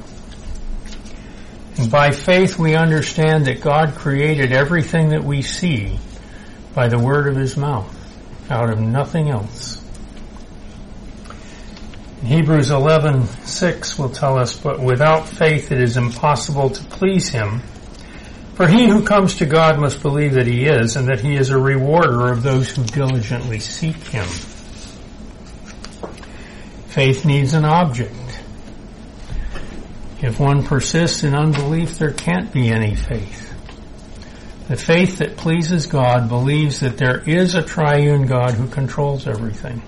And 1.78 1.90
by 1.90 2.12
faith 2.12 2.60
we 2.60 2.76
understand 2.76 3.46
that 3.46 3.62
God 3.62 3.96
created 3.96 4.52
everything 4.52 5.10
that 5.10 5.24
we 5.24 5.42
see 5.42 5.98
by 6.76 6.88
the 6.88 7.00
word 7.00 7.28
of 7.28 7.36
his 7.36 7.58
mouth, 7.58 7.94
out 8.50 8.70
of 8.70 8.80
nothing 8.80 9.30
else. 9.30 9.81
Hebrews 12.24 12.70
11:6 12.70 13.98
will 13.98 14.10
tell 14.10 14.38
us, 14.38 14.56
but 14.56 14.80
without 14.80 15.28
faith 15.28 15.72
it 15.72 15.82
is 15.82 15.98
impossible 15.98 16.70
to 16.70 16.84
please 16.84 17.30
him. 17.30 17.62
For 18.54 18.68
he 18.68 18.88
who 18.88 19.04
comes 19.04 19.36
to 19.38 19.48
God 19.48 19.80
must 19.80 20.04
believe 20.04 20.34
that 20.34 20.46
he 20.46 20.66
is, 20.66 20.96
and 20.96 21.08
that 21.08 21.22
he 21.22 21.36
is 21.36 21.50
a 21.50 21.58
rewarder 21.58 22.32
of 22.32 22.44
those 22.44 22.70
who 22.70 22.84
diligently 22.84 23.60
seek 23.60 23.96
him. 24.08 24.28
Faith 26.88 27.26
needs 27.26 27.56
an 27.56 27.66
object. 27.66 28.14
If 30.22 30.40
one 30.40 30.64
persists 30.64 31.24
in 31.24 31.34
unbelief, 31.34 31.98
there 31.98 32.12
can't 32.12 32.52
be 32.52 32.70
any 32.70 32.96
faith. 32.96 33.52
The 34.68 34.76
faith 34.76 35.18
that 35.18 35.38
pleases 35.38 35.88
God 35.88 36.30
believes 36.30 36.82
that 36.82 36.98
there 36.98 37.18
is 37.28 37.56
a 37.56 37.64
triune 37.64 38.28
God 38.28 38.52
who 38.52 38.68
controls 38.68 39.26
everything. 39.26 39.82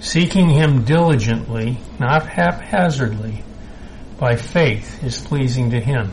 Seeking 0.00 0.48
Him 0.48 0.84
diligently, 0.84 1.78
not 1.98 2.26
haphazardly, 2.26 3.44
by 4.18 4.36
faith 4.36 5.04
is 5.04 5.20
pleasing 5.20 5.70
to 5.70 5.80
Him. 5.80 6.12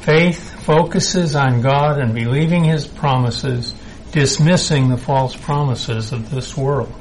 Faith 0.00 0.64
focuses 0.64 1.36
on 1.36 1.62
God 1.62 1.98
and 1.98 2.12
believing 2.12 2.64
His 2.64 2.86
promises, 2.86 3.72
dismissing 4.10 4.88
the 4.88 4.96
false 4.96 5.34
promises 5.36 6.12
of 6.12 6.30
this 6.30 6.56
world. 6.56 6.92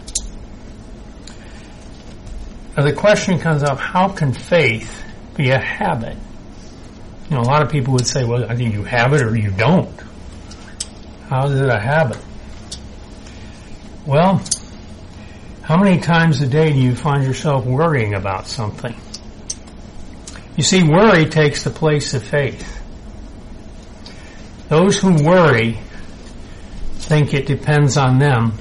Now 2.77 2.84
the 2.84 2.93
question 2.93 3.39
comes 3.39 3.63
up, 3.63 3.79
how 3.79 4.10
can 4.10 4.34
faith 4.34 5.03
be 5.36 5.50
a 5.50 5.60
habit? 5.60 6.17
You 7.29 7.38
know, 7.38 7.41
a 7.41 7.50
lot 7.50 7.63
of 7.63 7.72
people 7.72 7.93
would 7.93 8.05
say, 8.05 8.24
well, 8.24 8.45
I 8.45 8.55
think 8.55 8.74
you 8.74 8.84
have 8.84 9.13
it 9.13 9.24
or 9.24 9.36
you 9.36 9.50
don't. 9.50 10.00
How 11.27 11.48
is 11.48 11.60
it 11.60 11.69
a 11.69 11.79
habit? 11.79 12.19
Well, 14.05 14.43
how 15.65 15.77
many 15.77 16.00
times 16.00 16.41
a 16.41 16.48
day 16.48 16.72
do 16.72 16.77
you 16.77 16.95
find 16.95 17.24
yourself 17.24 17.65
worrying 17.65 18.13
about 18.13 18.45
something? 18.45 18.95
You 20.55 20.63
see, 20.63 20.84
worry 20.84 21.25
takes 21.25 21.63
the 21.63 21.72
place 21.72 22.13
of 22.13 22.22
faith. 22.22 22.84
Those 24.69 25.00
who 25.00 25.24
worry 25.24 25.79
think 26.98 27.34
it 27.34 27.48
depends 27.48 27.98
on 27.98 28.19
them 28.19 28.53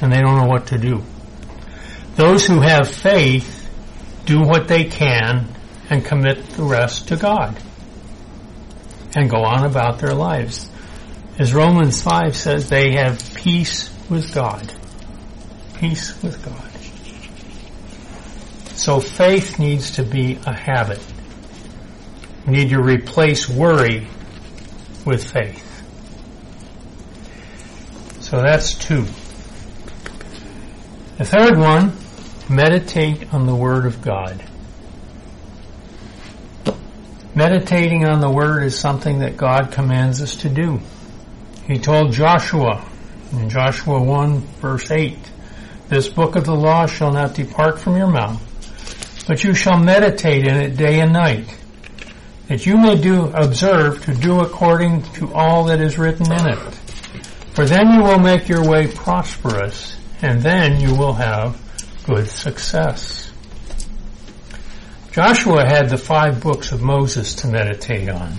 and 0.00 0.12
they 0.12 0.20
don't 0.20 0.36
know 0.36 0.46
what 0.46 0.68
to 0.68 0.78
do. 0.78 1.02
Those 2.14 2.46
who 2.46 2.60
have 2.60 2.88
faith 2.88 3.68
do 4.24 4.40
what 4.40 4.68
they 4.68 4.84
can 4.84 5.48
and 5.90 6.04
commit 6.04 6.50
the 6.50 6.62
rest 6.62 7.08
to 7.08 7.16
God 7.16 7.60
and 9.16 9.28
go 9.28 9.42
on 9.42 9.64
about 9.64 9.98
their 9.98 10.14
lives. 10.14 10.70
As 11.36 11.52
Romans 11.52 12.00
5 12.00 12.36
says, 12.36 12.68
they 12.68 12.92
have 12.92 13.34
peace 13.34 13.90
with 14.08 14.32
God. 14.32 14.72
Peace 15.74 16.22
with 16.22 16.44
God. 16.44 16.70
So 18.76 19.00
faith 19.00 19.58
needs 19.58 19.92
to 19.92 20.02
be 20.02 20.38
a 20.46 20.52
habit. 20.52 21.04
We 22.46 22.52
need 22.52 22.70
to 22.70 22.82
replace 22.82 23.48
worry 23.48 24.06
with 25.06 25.30
faith. 25.30 25.62
So 28.20 28.42
that's 28.42 28.74
two. 28.74 29.04
The 31.18 31.24
third 31.24 31.56
one, 31.56 31.92
meditate 32.48 33.32
on 33.32 33.46
the 33.46 33.54
Word 33.54 33.86
of 33.86 34.02
God. 34.02 34.44
Meditating 37.34 38.04
on 38.04 38.20
the 38.20 38.30
Word 38.30 38.64
is 38.64 38.78
something 38.78 39.20
that 39.20 39.36
God 39.36 39.72
commands 39.72 40.20
us 40.20 40.36
to 40.36 40.48
do. 40.48 40.80
He 41.66 41.78
told 41.78 42.12
Joshua 42.12 42.84
in 43.32 43.48
Joshua 43.48 44.00
1 44.02 44.40
verse 44.60 44.90
8, 44.90 45.18
This 45.88 46.08
book 46.08 46.34
of 46.34 46.46
the 46.46 46.54
law 46.54 46.86
shall 46.86 47.12
not 47.12 47.34
depart 47.34 47.78
from 47.78 47.96
your 47.96 48.10
mouth, 48.10 48.40
but 49.26 49.44
you 49.44 49.54
shall 49.54 49.78
meditate 49.78 50.46
in 50.46 50.56
it 50.56 50.76
day 50.76 51.00
and 51.00 51.12
night, 51.12 51.46
that 52.48 52.64
you 52.64 52.76
may 52.76 52.96
do, 52.96 53.26
observe 53.34 54.02
to 54.04 54.14
do 54.14 54.40
according 54.40 55.02
to 55.14 55.32
all 55.34 55.64
that 55.64 55.80
is 55.80 55.98
written 55.98 56.32
in 56.32 56.46
it. 56.48 56.74
For 57.54 57.66
then 57.66 57.92
you 57.92 58.02
will 58.02 58.18
make 58.18 58.48
your 58.48 58.68
way 58.68 58.86
prosperous, 58.86 59.96
and 60.22 60.40
then 60.40 60.80
you 60.80 60.94
will 60.96 61.12
have 61.12 61.60
good 62.06 62.28
success. 62.28 63.30
Joshua 65.12 65.64
had 65.64 65.90
the 65.90 65.98
five 65.98 66.42
books 66.42 66.72
of 66.72 66.82
Moses 66.82 67.34
to 67.36 67.46
meditate 67.46 68.08
on. 68.08 68.32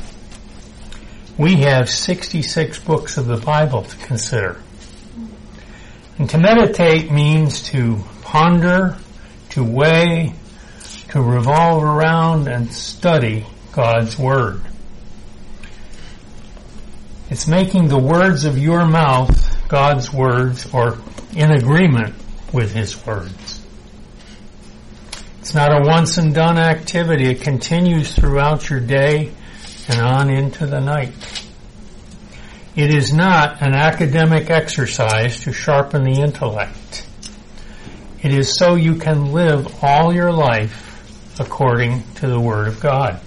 We 1.38 1.62
have 1.62 1.90
66 1.90 2.80
books 2.80 3.18
of 3.18 3.28
the 3.28 3.38
Bible 3.38 3.84
to 3.84 3.96
consider. 3.98 4.62
And 6.18 6.30
to 6.30 6.38
meditate 6.38 7.12
means 7.12 7.62
to 7.70 8.04
ponder, 8.22 8.98
to 9.50 9.64
weigh, 9.64 10.34
to 11.10 11.22
revolve 11.22 11.84
around 11.84 12.48
and 12.48 12.72
study 12.72 13.46
God's 13.74 14.18
Word. 14.18 14.62
It's 17.30 17.48
making 17.48 17.88
the 17.88 18.00
words 18.00 18.46
of 18.46 18.58
your 18.58 18.86
mouth 18.86 19.68
God's 19.68 20.14
words 20.14 20.72
or 20.74 21.00
in 21.36 21.52
agreement 21.52 22.16
with 22.54 22.74
His 22.74 23.06
words. 23.06 23.62
It's 25.40 25.54
not 25.54 25.72
a 25.72 25.88
once 25.88 26.18
and 26.18 26.34
done 26.34 26.58
activity. 26.58 27.26
It 27.26 27.42
continues 27.42 28.14
throughout 28.16 28.70
your 28.70 28.80
day 28.80 29.32
and 29.88 30.02
on 30.02 30.30
into 30.30 30.66
the 30.66 30.80
night. 30.80 31.14
It 32.76 32.94
is 32.94 33.14
not 33.14 33.62
an 33.62 33.74
academic 33.74 34.50
exercise 34.50 35.42
to 35.42 35.54
sharpen 35.54 36.04
the 36.04 36.22
intellect. 36.22 37.08
It 38.22 38.34
is 38.34 38.58
so 38.58 38.76
you 38.76 38.96
can 38.96 39.32
live 39.32 39.84
all 39.84 40.14
your 40.14 40.34
life 40.34 41.40
according 41.40 42.04
to 42.16 42.28
the 42.28 42.40
Word 42.40 42.68
of 42.68 42.82
God. 42.82 43.22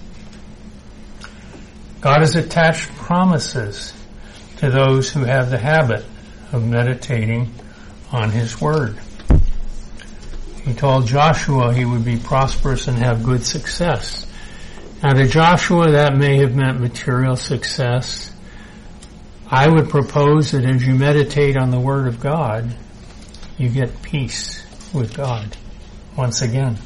God 2.01 2.21
has 2.21 2.37
attached 2.37 2.89
promises 2.97 3.95
to 4.59 4.71
those 4.71 5.11
who 5.11 5.25
have 5.25 5.51
the 5.51 5.59
habit 5.59 6.05
of 6.53 6.67
meditating 6.67 7.53
on 8.13 8.31
His 8.31 8.61
Word. 8.61 8.99
He 10.65 10.75
told 10.75 11.07
Joshua 11.07 11.73
he 11.73 11.87
would 11.87 12.05
be 12.05 12.19
prosperous 12.19 12.89
and 12.89 12.99
have 12.99 13.23
good 13.23 13.45
success. 13.45 14.27
Now 15.03 15.15
to 15.15 15.27
Joshua 15.27 15.93
that 15.93 16.17
may 16.17 16.39
have 16.39 16.55
meant 16.55 16.81
material 16.81 17.37
success. 17.37 18.31
I 19.51 19.69
would 19.69 19.89
propose 19.89 20.51
that 20.51 20.65
as 20.65 20.87
you 20.87 20.95
meditate 20.95 21.57
on 21.57 21.71
the 21.71 21.81
Word 21.81 22.07
of 22.07 22.21
God, 22.21 22.75
you 23.57 23.71
get 23.71 24.03
peace 24.03 24.63
with 24.93 25.15
God 25.15 25.57
once 26.17 26.43
again. 26.43 26.77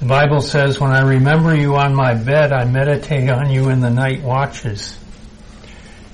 The 0.00 0.06
Bible 0.06 0.42
says, 0.42 0.78
when 0.78 0.92
I 0.92 1.00
remember 1.00 1.56
you 1.56 1.76
on 1.76 1.94
my 1.94 2.12
bed, 2.12 2.52
I 2.52 2.66
meditate 2.66 3.30
on 3.30 3.50
you 3.50 3.70
in 3.70 3.80
the 3.80 3.88
night 3.88 4.20
watches. 4.20 4.98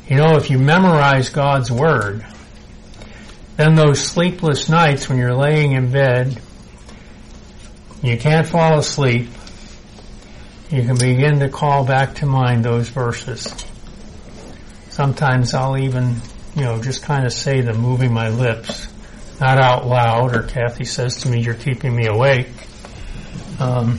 You 0.06 0.16
know, 0.16 0.36
if 0.36 0.48
you 0.48 0.58
memorize 0.58 1.30
God's 1.30 1.72
Word, 1.72 2.24
then 3.56 3.74
those 3.74 4.00
sleepless 4.00 4.68
nights 4.68 5.08
when 5.08 5.18
you're 5.18 5.34
laying 5.34 5.72
in 5.72 5.90
bed, 5.90 6.40
you 8.02 8.16
can't 8.16 8.46
fall 8.46 8.78
asleep, 8.78 9.28
you 10.70 10.84
can 10.84 10.96
begin 10.96 11.40
to 11.40 11.48
call 11.48 11.84
back 11.84 12.16
to 12.16 12.26
mind 12.26 12.64
those 12.64 12.88
verses. 12.88 13.52
Sometimes 14.90 15.52
I'll 15.52 15.76
even, 15.76 16.16
you 16.54 16.62
know, 16.62 16.80
just 16.80 17.02
kind 17.02 17.26
of 17.26 17.32
say 17.32 17.60
them 17.60 17.78
moving 17.78 18.12
my 18.12 18.28
lips, 18.28 18.86
not 19.40 19.58
out 19.58 19.86
loud, 19.86 20.36
or 20.36 20.44
Kathy 20.44 20.84
says 20.84 21.22
to 21.22 21.28
me, 21.28 21.40
you're 21.40 21.54
keeping 21.54 21.94
me 21.96 22.06
awake. 22.06 22.48
Um, 23.58 23.98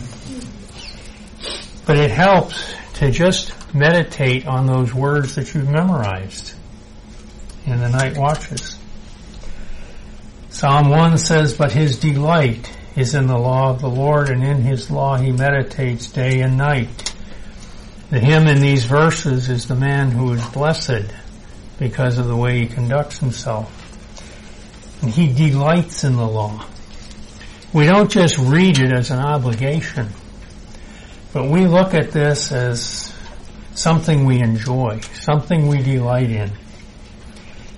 but 1.85 1.97
it 1.97 2.11
helps 2.11 2.73
to 2.95 3.11
just 3.11 3.53
meditate 3.75 4.47
on 4.47 4.65
those 4.65 4.93
words 4.93 5.35
that 5.35 5.53
you've 5.53 5.69
memorized 5.69 6.53
in 7.65 7.79
the 7.79 7.89
night 7.89 8.17
watches. 8.17 8.77
Psalm 10.49 10.89
1 10.89 11.17
says, 11.17 11.53
But 11.53 11.73
his 11.73 11.99
delight 11.99 12.71
is 12.95 13.15
in 13.15 13.27
the 13.27 13.37
law 13.37 13.69
of 13.69 13.81
the 13.81 13.89
Lord, 13.89 14.29
and 14.29 14.43
in 14.43 14.61
his 14.61 14.91
law 14.91 15.17
he 15.17 15.31
meditates 15.31 16.11
day 16.11 16.41
and 16.41 16.57
night. 16.57 17.13
The 18.09 18.19
him 18.19 18.47
in 18.47 18.59
these 18.59 18.85
verses 18.85 19.49
is 19.49 19.67
the 19.67 19.75
man 19.75 20.11
who 20.11 20.33
is 20.33 20.45
blessed 20.47 21.13
because 21.79 22.17
of 22.17 22.27
the 22.27 22.35
way 22.35 22.59
he 22.59 22.67
conducts 22.67 23.19
himself. 23.19 23.77
And 25.01 25.09
he 25.09 25.33
delights 25.33 26.03
in 26.03 26.17
the 26.17 26.27
law. 26.27 26.65
We 27.73 27.85
don't 27.85 28.11
just 28.11 28.37
read 28.37 28.79
it 28.79 28.91
as 28.91 29.11
an 29.11 29.19
obligation, 29.19 30.09
but 31.31 31.49
we 31.49 31.65
look 31.65 31.93
at 31.93 32.11
this 32.11 32.51
as 32.51 33.15
something 33.73 34.25
we 34.25 34.41
enjoy, 34.41 34.99
something 35.21 35.67
we 35.67 35.81
delight 35.81 36.29
in. 36.29 36.51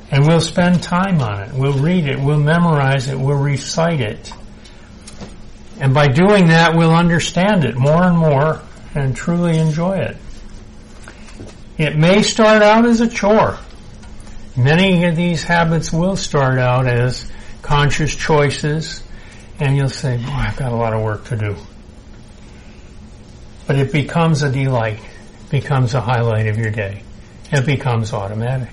And 0.09 0.27
we'll 0.27 0.41
spend 0.41 0.81
time 0.81 1.21
on 1.21 1.43
it. 1.43 1.53
We'll 1.53 1.77
read 1.77 2.07
it. 2.07 2.19
We'll 2.19 2.39
memorize 2.39 3.07
it. 3.07 3.17
We'll 3.17 3.37
recite 3.37 4.01
it. 4.01 4.33
And 5.79 5.93
by 5.93 6.07
doing 6.07 6.47
that, 6.47 6.75
we'll 6.75 6.93
understand 6.93 7.65
it 7.65 7.75
more 7.75 8.03
and 8.03 8.17
more 8.17 8.61
and 8.95 9.15
truly 9.15 9.57
enjoy 9.57 9.97
it. 9.97 10.17
It 11.77 11.97
may 11.97 12.21
start 12.21 12.61
out 12.61 12.85
as 12.85 13.01
a 13.01 13.07
chore. 13.07 13.57
Many 14.55 15.05
of 15.05 15.15
these 15.15 15.43
habits 15.43 15.91
will 15.91 16.15
start 16.15 16.59
out 16.59 16.85
as 16.85 17.29
conscious 17.63 18.15
choices 18.15 19.01
and 19.59 19.75
you'll 19.75 19.89
say, 19.89 20.17
boy, 20.17 20.31
I've 20.31 20.57
got 20.57 20.71
a 20.71 20.75
lot 20.75 20.93
of 20.93 21.01
work 21.01 21.25
to 21.25 21.37
do. 21.37 21.55
But 23.65 23.77
it 23.77 23.91
becomes 23.91 24.43
a 24.43 24.51
delight, 24.51 24.99
becomes 25.49 25.93
a 25.93 26.01
highlight 26.01 26.47
of 26.47 26.57
your 26.57 26.69
day. 26.69 27.03
It 27.51 27.65
becomes 27.65 28.13
automatic. 28.13 28.69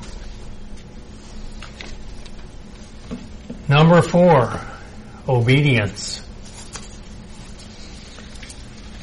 Number 3.68 4.02
four, 4.02 4.60
obedience. 5.28 6.22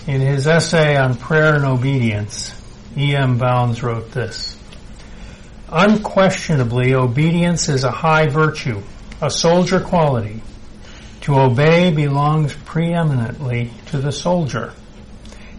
In 0.08 0.22
his 0.22 0.48
essay 0.48 0.96
on 0.96 1.16
prayer 1.16 1.56
and 1.56 1.66
obedience, 1.66 2.54
E.M. 2.96 3.38
Bounds 3.38 3.84
wrote 3.84 4.12
this. 4.12 4.58
Unquestionably, 5.68 6.96
obedience 6.96 7.68
is 7.68 7.84
a 7.84 7.92
high 7.92 8.28
virtue, 8.28 8.82
a 9.22 9.30
soldier 9.30 9.82
quality. 9.82 10.42
To 11.22 11.38
obey 11.38 11.92
belongs 11.92 12.56
preeminently 12.64 13.72
to 13.88 13.98
the 13.98 14.14
soldier. 14.14 14.74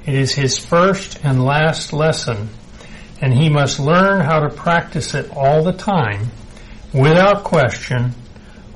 It 0.07 0.15
is 0.15 0.33
his 0.33 0.57
first 0.57 1.23
and 1.23 1.45
last 1.45 1.93
lesson, 1.93 2.49
and 3.21 3.35
he 3.35 3.51
must 3.51 3.79
learn 3.79 4.23
how 4.23 4.41
to 4.41 4.49
practice 4.49 5.13
it 5.13 5.31
all 5.37 5.63
the 5.63 5.75
time, 5.75 6.31
without 6.95 7.45
question, 7.45 8.15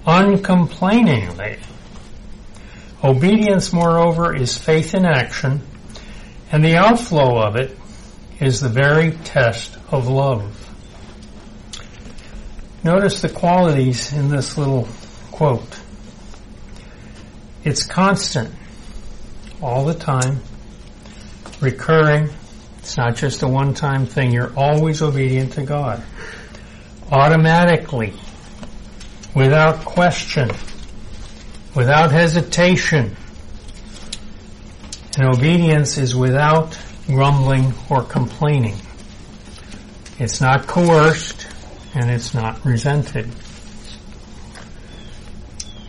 uncomplainingly. 0.06 1.58
Obedience, 3.04 3.72
moreover, 3.72 4.34
is 4.34 4.56
faith 4.56 4.94
in 4.94 5.04
action, 5.04 5.60
and 6.52 6.64
the 6.64 6.76
outflow 6.76 7.40
of 7.42 7.56
it 7.56 7.76
is 8.40 8.60
the 8.60 8.68
very 8.68 9.10
test 9.10 9.76
of 9.90 10.08
love. 10.08 10.58
Notice 12.84 13.20
the 13.22 13.28
qualities 13.28 14.12
in 14.12 14.28
this 14.28 14.56
little 14.58 14.88
quote. 15.30 15.80
It's 17.64 17.84
constant, 17.84 18.54
all 19.60 19.84
the 19.84 19.94
time, 19.94 20.40
recurring. 21.60 22.28
It's 22.78 22.96
not 22.96 23.14
just 23.16 23.42
a 23.42 23.48
one-time 23.48 24.06
thing. 24.06 24.32
You're 24.32 24.52
always 24.56 25.02
obedient 25.02 25.52
to 25.54 25.62
God. 25.62 26.02
Automatically, 27.10 28.14
without 29.34 29.84
question, 29.84 30.50
without 31.74 32.12
hesitation. 32.12 33.16
And 35.18 35.36
obedience 35.36 35.98
is 35.98 36.14
without 36.14 36.78
grumbling 37.06 37.74
or 37.90 38.02
complaining. 38.02 38.76
It's 40.18 40.40
not 40.40 40.66
coerced 40.66 41.46
and 41.94 42.10
it's 42.10 42.34
not 42.34 42.64
resented. 42.64 43.28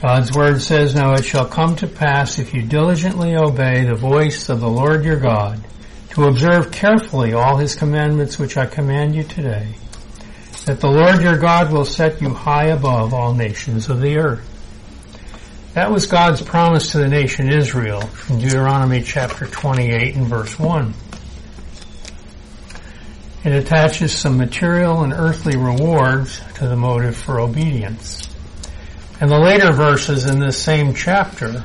God's 0.01 0.33
word 0.33 0.61
says, 0.61 0.95
Now 0.95 1.13
it 1.13 1.23
shall 1.23 1.47
come 1.47 1.77
to 1.77 1.87
pass 1.87 2.37
if 2.37 2.53
you 2.53 2.61
diligently 2.61 3.35
obey 3.35 3.85
the 3.85 3.95
voice 3.95 4.49
of 4.49 4.59
the 4.59 4.69
Lord 4.69 5.05
your 5.05 5.19
God, 5.19 5.63
to 6.09 6.25
observe 6.25 6.71
carefully 6.71 7.33
all 7.33 7.55
his 7.55 7.75
commandments 7.75 8.37
which 8.37 8.57
I 8.57 8.65
command 8.65 9.15
you 9.15 9.23
today, 9.23 9.75
that 10.65 10.81
the 10.81 10.91
Lord 10.91 11.21
your 11.21 11.37
God 11.37 11.71
will 11.71 11.85
set 11.85 12.21
you 12.21 12.29
high 12.29 12.65
above 12.67 13.13
all 13.13 13.33
nations 13.33 13.87
of 13.87 14.01
the 14.01 14.17
earth. 14.17 14.52
That 15.73 15.89
was 15.89 16.05
God's 16.05 16.43
promise 16.43 16.91
to 16.91 16.99
the 16.99 17.07
nation 17.07 17.51
Israel 17.51 18.07
in 18.29 18.37
Deuteronomy 18.37 19.01
chapter 19.01 19.47
28 19.47 20.15
and 20.15 20.27
verse 20.27 20.59
1. 20.59 20.93
It 23.43 23.53
attaches 23.53 24.15
some 24.15 24.37
material 24.37 25.01
and 25.01 25.11
earthly 25.11 25.57
rewards 25.57 26.39
to 26.55 26.67
the 26.67 26.75
motive 26.75 27.17
for 27.17 27.39
obedience. 27.39 28.21
And 29.19 29.31
the 29.31 29.39
later 29.39 29.71
verses 29.71 30.25
in 30.25 30.39
this 30.39 30.61
same 30.61 30.93
chapter 30.93 31.63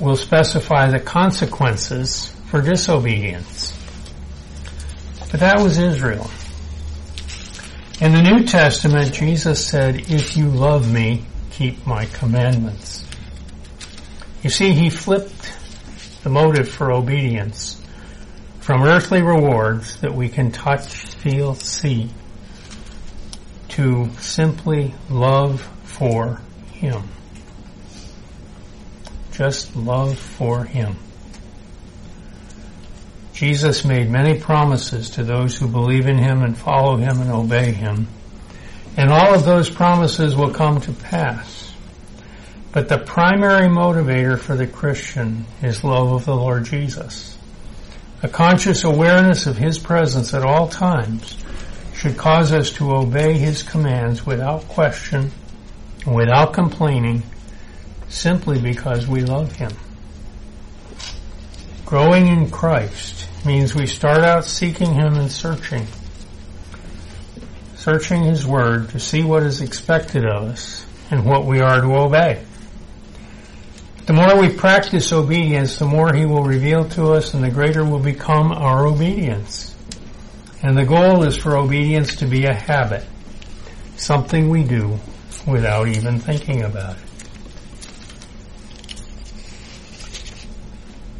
will 0.00 0.16
specify 0.16 0.90
the 0.90 0.98
consequences 0.98 2.28
for 2.46 2.62
disobedience. 2.62 3.78
But 5.30 5.40
that 5.40 5.60
was 5.60 5.76
Israel. 5.76 6.30
In 8.00 8.12
the 8.12 8.22
New 8.22 8.46
Testament, 8.46 9.12
Jesus 9.12 9.66
said, 9.66 10.10
if 10.10 10.38
you 10.38 10.48
love 10.48 10.90
me, 10.90 11.24
keep 11.56 11.86
my 11.86 12.04
commandments. 12.06 13.04
You 14.42 14.50
see, 14.50 14.72
he 14.72 14.90
flipped 14.90 15.56
the 16.22 16.30
motive 16.30 16.68
for 16.68 16.92
obedience 16.92 17.80
from 18.60 18.82
earthly 18.82 19.22
rewards 19.22 20.00
that 20.00 20.14
we 20.14 20.28
can 20.28 20.50
touch, 20.50 20.88
feel, 21.16 21.54
see, 21.54 22.10
to 23.68 24.10
simply 24.20 24.94
love 25.10 25.60
for 25.84 26.40
Him. 26.72 27.02
Just 29.32 29.76
love 29.76 30.18
for 30.18 30.64
Him. 30.64 30.96
Jesus 33.34 33.84
made 33.84 34.08
many 34.08 34.40
promises 34.40 35.10
to 35.10 35.24
those 35.24 35.58
who 35.58 35.68
believe 35.68 36.06
in 36.06 36.18
Him 36.18 36.42
and 36.42 36.56
follow 36.56 36.96
Him 36.96 37.20
and 37.20 37.30
obey 37.30 37.72
Him. 37.72 38.08
And 38.96 39.10
all 39.10 39.34
of 39.34 39.44
those 39.44 39.70
promises 39.70 40.36
will 40.36 40.52
come 40.52 40.80
to 40.82 40.92
pass. 40.92 41.74
But 42.72 42.88
the 42.88 42.98
primary 42.98 43.68
motivator 43.68 44.38
for 44.38 44.56
the 44.56 44.66
Christian 44.66 45.46
is 45.62 45.84
love 45.84 46.12
of 46.12 46.24
the 46.24 46.34
Lord 46.34 46.64
Jesus. 46.64 47.36
A 48.22 48.28
conscious 48.28 48.84
awareness 48.84 49.46
of 49.46 49.56
His 49.56 49.78
presence 49.78 50.34
at 50.34 50.44
all 50.44 50.68
times 50.68 51.36
should 51.94 52.16
cause 52.16 52.52
us 52.52 52.70
to 52.72 52.92
obey 52.92 53.38
His 53.38 53.62
commands 53.62 54.24
without 54.24 54.66
question 54.68 55.30
without 56.06 56.52
complaining 56.52 57.22
simply 58.08 58.60
because 58.60 59.06
we 59.06 59.22
love 59.22 59.52
Him. 59.52 59.72
Growing 61.84 62.28
in 62.28 62.50
Christ 62.50 63.28
means 63.44 63.74
we 63.74 63.86
start 63.86 64.20
out 64.20 64.44
seeking 64.44 64.92
Him 64.92 65.14
and 65.14 65.30
searching. 65.30 65.86
Searching 67.84 68.22
His 68.22 68.46
Word 68.46 68.88
to 68.90 68.98
see 68.98 69.22
what 69.24 69.42
is 69.42 69.60
expected 69.60 70.24
of 70.24 70.44
us 70.44 70.86
and 71.10 71.22
what 71.26 71.44
we 71.44 71.60
are 71.60 71.82
to 71.82 71.94
obey. 71.94 72.42
The 74.06 74.14
more 74.14 74.40
we 74.40 74.48
practice 74.48 75.12
obedience, 75.12 75.76
the 75.76 75.84
more 75.84 76.14
He 76.14 76.24
will 76.24 76.44
reveal 76.44 76.88
to 76.88 77.12
us 77.12 77.34
and 77.34 77.44
the 77.44 77.50
greater 77.50 77.84
will 77.84 77.98
become 77.98 78.52
our 78.52 78.86
obedience. 78.86 79.76
And 80.62 80.78
the 80.78 80.86
goal 80.86 81.24
is 81.24 81.36
for 81.36 81.58
obedience 81.58 82.16
to 82.16 82.26
be 82.26 82.46
a 82.46 82.54
habit, 82.54 83.04
something 83.98 84.48
we 84.48 84.64
do 84.64 84.98
without 85.46 85.86
even 85.86 86.18
thinking 86.18 86.62
about 86.62 86.96
it. 86.96 87.02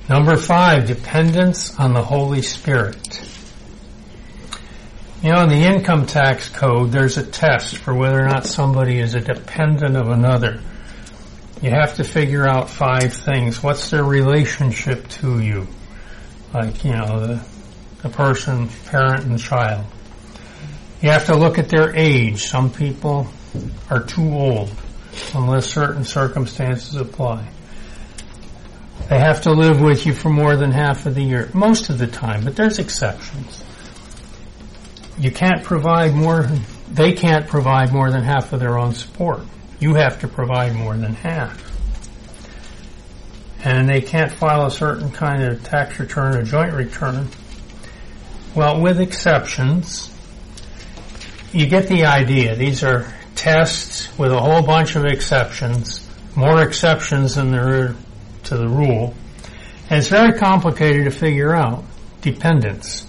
Number 0.09 0.39
five, 0.39 0.87
dependence 0.87 1.79
on 1.79 1.93
the 1.93 2.03
Holy 2.03 2.41
Spirit. 2.41 3.24
You 5.25 5.33
know, 5.33 5.45
in 5.45 5.49
the 5.49 5.65
income 5.65 6.05
tax 6.05 6.51
code, 6.51 6.93
there's 6.93 7.17
a 7.17 7.25
test 7.25 7.79
for 7.79 7.95
whether 7.95 8.23
or 8.23 8.29
not 8.29 8.45
somebody 8.45 8.99
is 8.99 9.15
a 9.15 9.21
dependent 9.21 9.97
of 9.97 10.09
another. 10.09 10.61
You 11.63 11.71
have 11.71 11.95
to 11.95 12.05
figure 12.05 12.47
out 12.47 12.69
five 12.69 13.15
things. 13.15 13.63
What's 13.63 13.89
their 13.89 14.05
relationship 14.05 15.09
to 15.09 15.41
you? 15.41 15.67
Like, 16.53 16.85
you 16.85 16.93
know, 16.93 17.27
the, 17.27 17.47
the 18.03 18.11
person, 18.11 18.69
parent, 18.85 19.25
and 19.25 19.39
child. 19.39 19.87
You 21.01 21.09
have 21.09 21.25
to 21.27 21.37
look 21.37 21.57
at 21.57 21.71
their 21.71 21.97
age. 21.97 22.45
Some 22.45 22.71
people 22.71 23.27
are 23.89 24.03
too 24.03 24.31
old 24.31 24.71
unless 25.33 25.73
certain 25.73 26.05
circumstances 26.05 26.97
apply. 26.97 27.49
They 29.09 29.21
have 29.21 29.41
to 29.45 29.53
live 29.53 29.81
with 29.81 30.05
you 30.05 30.13
for 30.13 30.29
more 30.29 30.57
than 30.57 30.71
half 30.71 31.07
of 31.07 31.15
the 31.15 31.23
year, 31.23 31.49
most 31.55 31.89
of 31.89 31.97
the 31.97 32.09
time, 32.09 32.45
but 32.45 32.57
there's 32.57 32.79
exceptions. 32.79 33.64
You 35.19 35.31
can't 35.31 35.63
provide 35.63 36.15
more, 36.15 36.49
they 36.91 37.13
can't 37.13 37.47
provide 37.47 37.93
more 37.93 38.11
than 38.11 38.23
half 38.23 38.53
of 38.53 38.61
their 38.61 38.79
own 38.79 38.95
support. 38.95 39.41
You 39.79 39.95
have 39.95 40.21
to 40.21 40.29
provide 40.29 40.75
more 40.75 40.97
than 40.97 41.15
half. 41.15 41.61
And 43.65 43.89
they 43.89 44.01
can't 44.01 44.33
file 44.33 44.67
a 44.67 44.71
certain 44.71 45.11
kind 45.11 45.43
of 45.43 45.63
tax 45.65 45.99
return 45.99 46.37
or 46.37 46.43
joint 46.43 46.75
return. 46.75 47.29
Well, 48.55 48.81
with 48.81 49.01
exceptions, 49.01 50.11
you 51.53 51.67
get 51.67 51.89
the 51.89 52.05
idea. 52.05 52.57
These 52.57 52.85
are 52.85 53.13
tests 53.35 54.17
with 54.19 54.33
a 54.33 54.41
whole 54.41 54.63
bunch 54.63 54.97
of 54.97 55.05
exceptions, 55.05 56.09
more 56.35 56.63
exceptions 56.63 57.37
than 57.37 57.53
there 57.53 57.85
are 57.85 57.97
to 58.45 58.57
the 58.57 58.69
rule. 58.69 59.15
And 59.89 59.99
it's 59.99 60.09
very 60.09 60.39
complicated 60.39 61.05
to 61.05 61.11
figure 61.11 61.55
out 61.55 61.85
dependence. 62.21 63.07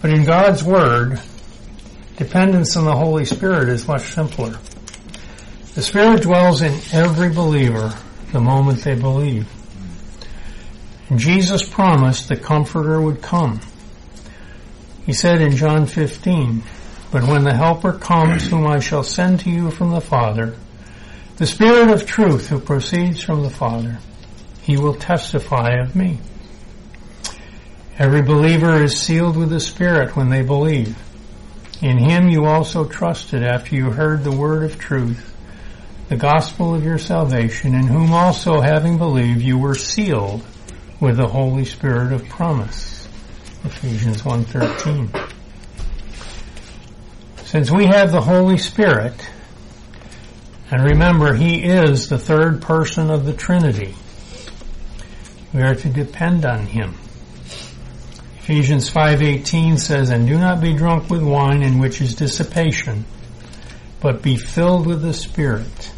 But 0.00 0.10
in 0.10 0.24
God's 0.24 0.62
Word, 0.64 1.20
dependence 2.16 2.76
on 2.76 2.84
the 2.84 2.96
Holy 2.96 3.24
Spirit 3.24 3.68
is 3.68 3.86
much 3.86 4.02
simpler. 4.02 4.58
The 5.74 5.82
Spirit 5.82 6.22
dwells 6.22 6.62
in 6.62 6.72
every 6.92 7.30
believer 7.30 7.94
the 8.32 8.40
moment 8.40 8.82
they 8.82 8.94
believe. 8.94 9.48
And 11.08 11.18
Jesus 11.18 11.68
promised 11.68 12.28
the 12.28 12.36
Comforter 12.36 13.00
would 13.00 13.20
come. 13.20 13.60
He 15.04 15.12
said 15.12 15.40
in 15.40 15.56
John 15.56 15.86
15, 15.86 16.62
but 17.10 17.24
when 17.24 17.44
the 17.44 17.54
Helper 17.54 17.92
comes, 17.92 18.48
whom 18.48 18.66
I 18.66 18.78
shall 18.78 19.02
send 19.02 19.40
to 19.40 19.50
you 19.50 19.70
from 19.70 19.90
the 19.90 20.00
Father, 20.00 20.54
the 21.36 21.46
Spirit 21.46 21.90
of 21.90 22.06
truth 22.06 22.48
who 22.48 22.60
proceeds 22.60 23.22
from 23.22 23.42
the 23.42 23.50
Father, 23.50 23.98
he 24.60 24.76
will 24.76 24.94
testify 24.94 25.70
of 25.80 25.96
me. 25.96 26.18
Every 28.00 28.22
believer 28.22 28.82
is 28.82 28.98
sealed 28.98 29.36
with 29.36 29.50
the 29.50 29.60
Spirit 29.60 30.16
when 30.16 30.30
they 30.30 30.40
believe. 30.40 30.96
In 31.82 31.98
him 31.98 32.30
you 32.30 32.46
also 32.46 32.86
trusted 32.86 33.42
after 33.42 33.76
you 33.76 33.90
heard 33.90 34.24
the 34.24 34.34
word 34.34 34.62
of 34.62 34.78
truth, 34.78 35.36
the 36.08 36.16
gospel 36.16 36.74
of 36.74 36.82
your 36.82 36.96
salvation, 36.96 37.74
in 37.74 37.86
whom 37.86 38.14
also 38.14 38.62
having 38.62 38.96
believed 38.96 39.42
you 39.42 39.58
were 39.58 39.74
sealed 39.74 40.42
with 40.98 41.18
the 41.18 41.26
Holy 41.26 41.66
Spirit 41.66 42.14
of 42.14 42.26
promise. 42.26 43.06
Ephesians 43.64 44.22
1.13. 44.22 45.32
Since 47.44 47.70
we 47.70 47.84
have 47.84 48.12
the 48.12 48.22
Holy 48.22 48.56
Spirit, 48.56 49.28
and 50.70 50.84
remember, 50.84 51.34
He 51.34 51.64
is 51.64 52.08
the 52.08 52.18
third 52.18 52.62
person 52.62 53.10
of 53.10 53.26
the 53.26 53.34
Trinity, 53.34 53.94
we 55.52 55.60
are 55.60 55.74
to 55.74 55.88
depend 55.90 56.46
on 56.46 56.60
Him. 56.60 56.94
Ephesians 58.50 58.90
5:18 58.90 59.78
says, 59.78 60.10
"And 60.10 60.26
do 60.26 60.36
not 60.36 60.60
be 60.60 60.72
drunk 60.72 61.08
with 61.08 61.22
wine 61.22 61.62
in 61.62 61.78
which 61.78 62.00
is 62.00 62.16
dissipation, 62.16 63.04
but 64.00 64.22
be 64.22 64.36
filled 64.36 64.88
with 64.88 65.02
the 65.02 65.14
Spirit." 65.14 65.92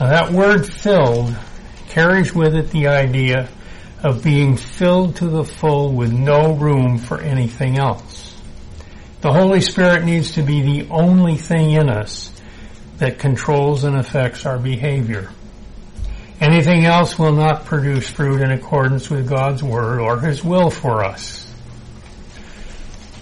Now 0.00 0.08
that 0.08 0.32
word 0.32 0.64
filled 0.64 1.36
carries 1.90 2.34
with 2.34 2.54
it 2.54 2.70
the 2.70 2.88
idea 2.88 3.48
of 4.02 4.24
being 4.24 4.56
filled 4.56 5.16
to 5.16 5.26
the 5.26 5.44
full 5.44 5.92
with 5.92 6.10
no 6.10 6.52
room 6.52 6.96
for 6.96 7.20
anything 7.20 7.78
else. 7.78 8.32
The 9.20 9.34
Holy 9.34 9.60
Spirit 9.60 10.06
needs 10.06 10.30
to 10.36 10.42
be 10.42 10.62
the 10.62 10.86
only 10.90 11.36
thing 11.36 11.72
in 11.72 11.90
us 11.90 12.30
that 12.96 13.18
controls 13.18 13.84
and 13.84 13.94
affects 13.94 14.46
our 14.46 14.58
behavior. 14.58 15.28
Anything 16.40 16.84
else 16.84 17.18
will 17.18 17.32
not 17.32 17.64
produce 17.64 18.08
fruit 18.08 18.40
in 18.40 18.52
accordance 18.52 19.10
with 19.10 19.28
God's 19.28 19.62
Word 19.62 19.98
or 19.98 20.20
His 20.20 20.44
will 20.44 20.70
for 20.70 21.04
us. 21.04 21.52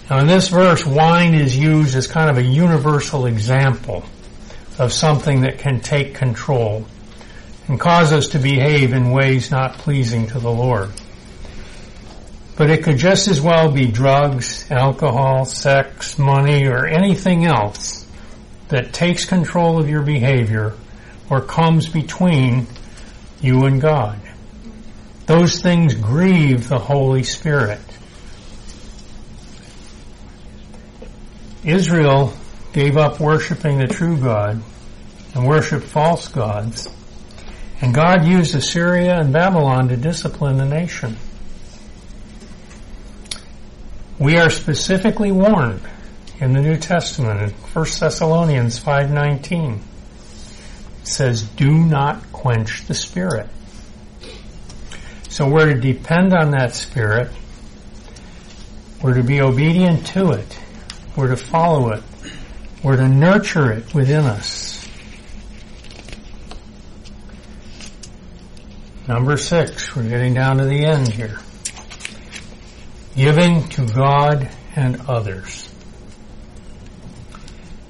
Now 0.09 0.19
in 0.19 0.27
this 0.27 0.49
verse, 0.49 0.85
wine 0.85 1.33
is 1.33 1.57
used 1.57 1.95
as 1.95 2.07
kind 2.07 2.29
of 2.29 2.37
a 2.37 2.43
universal 2.43 3.25
example 3.25 4.05
of 4.77 4.93
something 4.93 5.41
that 5.41 5.57
can 5.57 5.81
take 5.81 6.13
control 6.13 6.85
and 7.67 7.79
cause 7.79 8.13
us 8.13 8.29
to 8.29 8.39
behave 8.39 8.93
in 8.93 9.11
ways 9.11 9.51
not 9.51 9.73
pleasing 9.73 10.27
to 10.27 10.39
the 10.39 10.51
Lord. 10.51 10.91
But 12.55 12.69
it 12.69 12.83
could 12.83 12.97
just 12.97 13.27
as 13.27 13.41
well 13.41 13.71
be 13.71 13.87
drugs, 13.87 14.69
alcohol, 14.71 15.45
sex, 15.45 16.17
money, 16.17 16.65
or 16.67 16.85
anything 16.85 17.45
else 17.45 18.07
that 18.69 18.93
takes 18.93 19.25
control 19.25 19.79
of 19.79 19.89
your 19.89 20.01
behavior 20.03 20.73
or 21.29 21.41
comes 21.41 21.87
between 21.89 22.67
you 23.41 23.65
and 23.65 23.81
God. 23.81 24.19
Those 25.25 25.61
things 25.61 25.93
grieve 25.93 26.69
the 26.69 26.79
Holy 26.79 27.23
Spirit. 27.23 27.81
Israel 31.63 32.33
gave 32.73 32.97
up 32.97 33.19
worshiping 33.19 33.79
the 33.79 33.87
true 33.87 34.17
God 34.17 34.61
and 35.33 35.45
worshiped 35.45 35.85
false 35.85 36.27
gods 36.29 36.87
and 37.81 37.93
God 37.93 38.25
used 38.25 38.55
Assyria 38.55 39.19
and 39.19 39.31
Babylon 39.31 39.89
to 39.89 39.97
discipline 39.97 40.57
the 40.57 40.65
nation. 40.65 41.15
We 44.19 44.37
are 44.37 44.49
specifically 44.49 45.31
warned 45.31 45.81
in 46.39 46.53
the 46.53 46.61
New 46.61 46.77
Testament 46.77 47.41
in 47.41 47.49
1 47.49 47.99
Thessalonians 47.99 48.79
5:19 48.79 49.81
says 51.03 51.43
do 51.43 51.71
not 51.71 52.26
quench 52.47 52.85
the 52.85 52.93
spirit. 52.93 53.49
So 55.27 55.49
we're 55.49 55.73
to 55.73 55.77
depend 55.81 56.33
on 56.33 56.51
that 56.51 56.73
spirit. 56.73 57.29
We're 59.03 59.15
to 59.15 59.23
be 59.23 59.41
obedient 59.41 60.07
to 60.07 60.29
it. 60.29 60.57
We're 61.17 61.27
to 61.27 61.35
follow 61.35 61.89
it. 61.89 62.03
We're 62.81 62.95
to 62.95 63.09
nurture 63.09 63.73
it 63.73 63.93
within 63.93 64.23
us. 64.23 64.87
Number 69.09 69.35
six, 69.35 69.93
we're 69.93 70.07
getting 70.07 70.33
down 70.33 70.59
to 70.59 70.63
the 70.63 70.85
end 70.85 71.09
here. 71.09 71.39
Giving 73.13 73.67
to 73.71 73.85
God 73.87 74.49
and 74.73 75.01
others. 75.09 75.69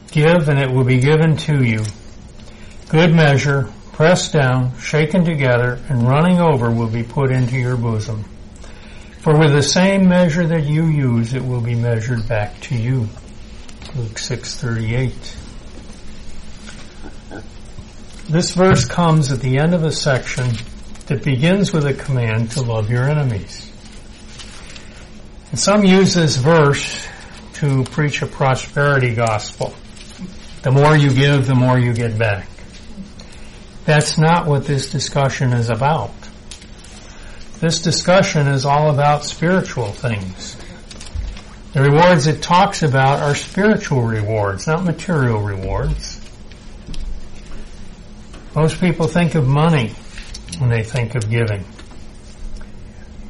Give 0.09 0.49
and 0.49 0.57
it 0.57 0.71
will 0.71 0.83
be 0.83 0.97
given 0.97 1.37
to 1.37 1.63
you. 1.63 1.83
Good 2.89 3.13
measure, 3.13 3.71
pressed 3.97 4.31
down, 4.31 4.77
shaken 4.77 5.25
together, 5.25 5.79
and 5.89 6.07
running 6.07 6.39
over 6.39 6.69
will 6.69 6.87
be 6.87 7.01
put 7.01 7.31
into 7.31 7.57
your 7.57 7.75
bosom. 7.75 8.23
For 9.21 9.35
with 9.35 9.51
the 9.53 9.63
same 9.63 10.07
measure 10.07 10.45
that 10.45 10.65
you 10.65 10.85
use, 10.85 11.33
it 11.33 11.43
will 11.43 11.61
be 11.61 11.73
measured 11.73 12.29
back 12.29 12.61
to 12.61 12.75
you. 12.75 13.09
Luke 13.95 14.19
6:38. 14.19 15.35
This 18.29 18.51
verse 18.53 18.85
comes 18.85 19.31
at 19.31 19.39
the 19.39 19.57
end 19.57 19.73
of 19.73 19.83
a 19.83 19.91
section 19.91 20.45
that 21.07 21.23
begins 21.23 21.73
with 21.73 21.87
a 21.87 21.95
command 21.95 22.51
to 22.51 22.61
love 22.61 22.91
your 22.91 23.09
enemies. 23.09 23.71
And 25.49 25.59
some 25.59 25.83
use 25.83 26.13
this 26.13 26.35
verse 26.35 27.07
to 27.55 27.83
preach 27.85 28.21
a 28.21 28.27
prosperity 28.27 29.15
gospel. 29.15 29.73
The 30.61 30.69
more 30.69 30.95
you 30.95 31.09
give, 31.11 31.47
the 31.47 31.55
more 31.55 31.79
you 31.79 31.93
get 31.93 32.15
back. 32.15 32.47
That's 33.87 34.17
not 34.17 34.47
what 34.47 34.65
this 34.65 34.91
discussion 34.91 35.53
is 35.53 35.69
about. 35.69 36.11
This 37.61 37.81
discussion 37.81 38.45
is 38.47 38.65
all 38.65 38.89
about 38.91 39.23
spiritual 39.23 39.87
things. 39.87 40.57
The 41.71 41.83
rewards 41.83 42.27
it 42.27 42.41
talks 42.41 42.83
about 42.83 43.21
are 43.21 43.33
spiritual 43.33 44.01
rewards, 44.01 44.67
not 44.67 44.83
material 44.83 45.39
rewards. 45.39 46.19
Most 48.53 48.81
people 48.81 49.07
think 49.07 49.35
of 49.35 49.47
money 49.47 49.93
when 50.57 50.69
they 50.69 50.83
think 50.83 51.15
of 51.15 51.29
giving. 51.29 51.63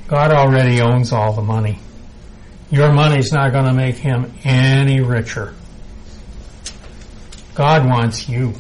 God 0.08 0.32
already 0.32 0.82
owns 0.82 1.13
all 1.13 1.34
the 1.34 1.43
money. 1.43 1.78
Your 2.72 2.91
money's 2.91 3.32
not 3.32 3.52
going 3.52 3.65
to 3.65 3.74
make 3.74 3.98
him 3.98 4.34
any 4.43 5.02
richer. 5.02 5.54
God 7.54 7.86
wants 7.86 8.28
you. 8.28 8.56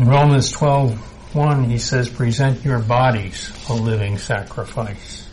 In 0.00 0.06
Romans 0.06 0.50
12, 0.52 1.68
he 1.68 1.76
says, 1.76 2.08
present 2.08 2.64
your 2.64 2.78
bodies 2.78 3.52
a 3.68 3.74
living 3.74 4.16
sacrifice. 4.16 5.28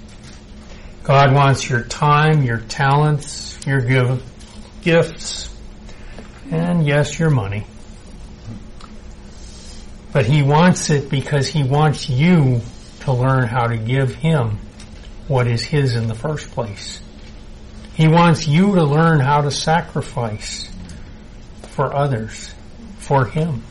God 1.03 1.33
wants 1.33 1.69
your 1.69 1.83
time, 1.83 2.43
your 2.43 2.57
talents, 2.57 3.65
your 3.65 3.79
give, 3.79 4.21
gifts, 4.81 5.55
and 6.51 6.85
yes, 6.85 7.17
your 7.17 7.29
money. 7.29 7.65
But 10.11 10.25
he 10.25 10.43
wants 10.43 10.89
it 10.89 11.09
because 11.09 11.47
he 11.47 11.63
wants 11.63 12.09
you 12.09 12.59
to 13.01 13.13
learn 13.13 13.47
how 13.47 13.67
to 13.67 13.77
give 13.77 14.15
him 14.15 14.59
what 15.29 15.47
is 15.47 15.63
his 15.63 15.95
in 15.95 16.09
the 16.09 16.13
first 16.13 16.51
place. 16.51 17.01
He 17.93 18.09
wants 18.09 18.45
you 18.45 18.75
to 18.75 18.83
learn 18.83 19.21
how 19.21 19.39
to 19.39 19.49
sacrifice 19.49 20.69
for 21.69 21.95
others, 21.95 22.53
for 22.97 23.23
him. 23.27 23.63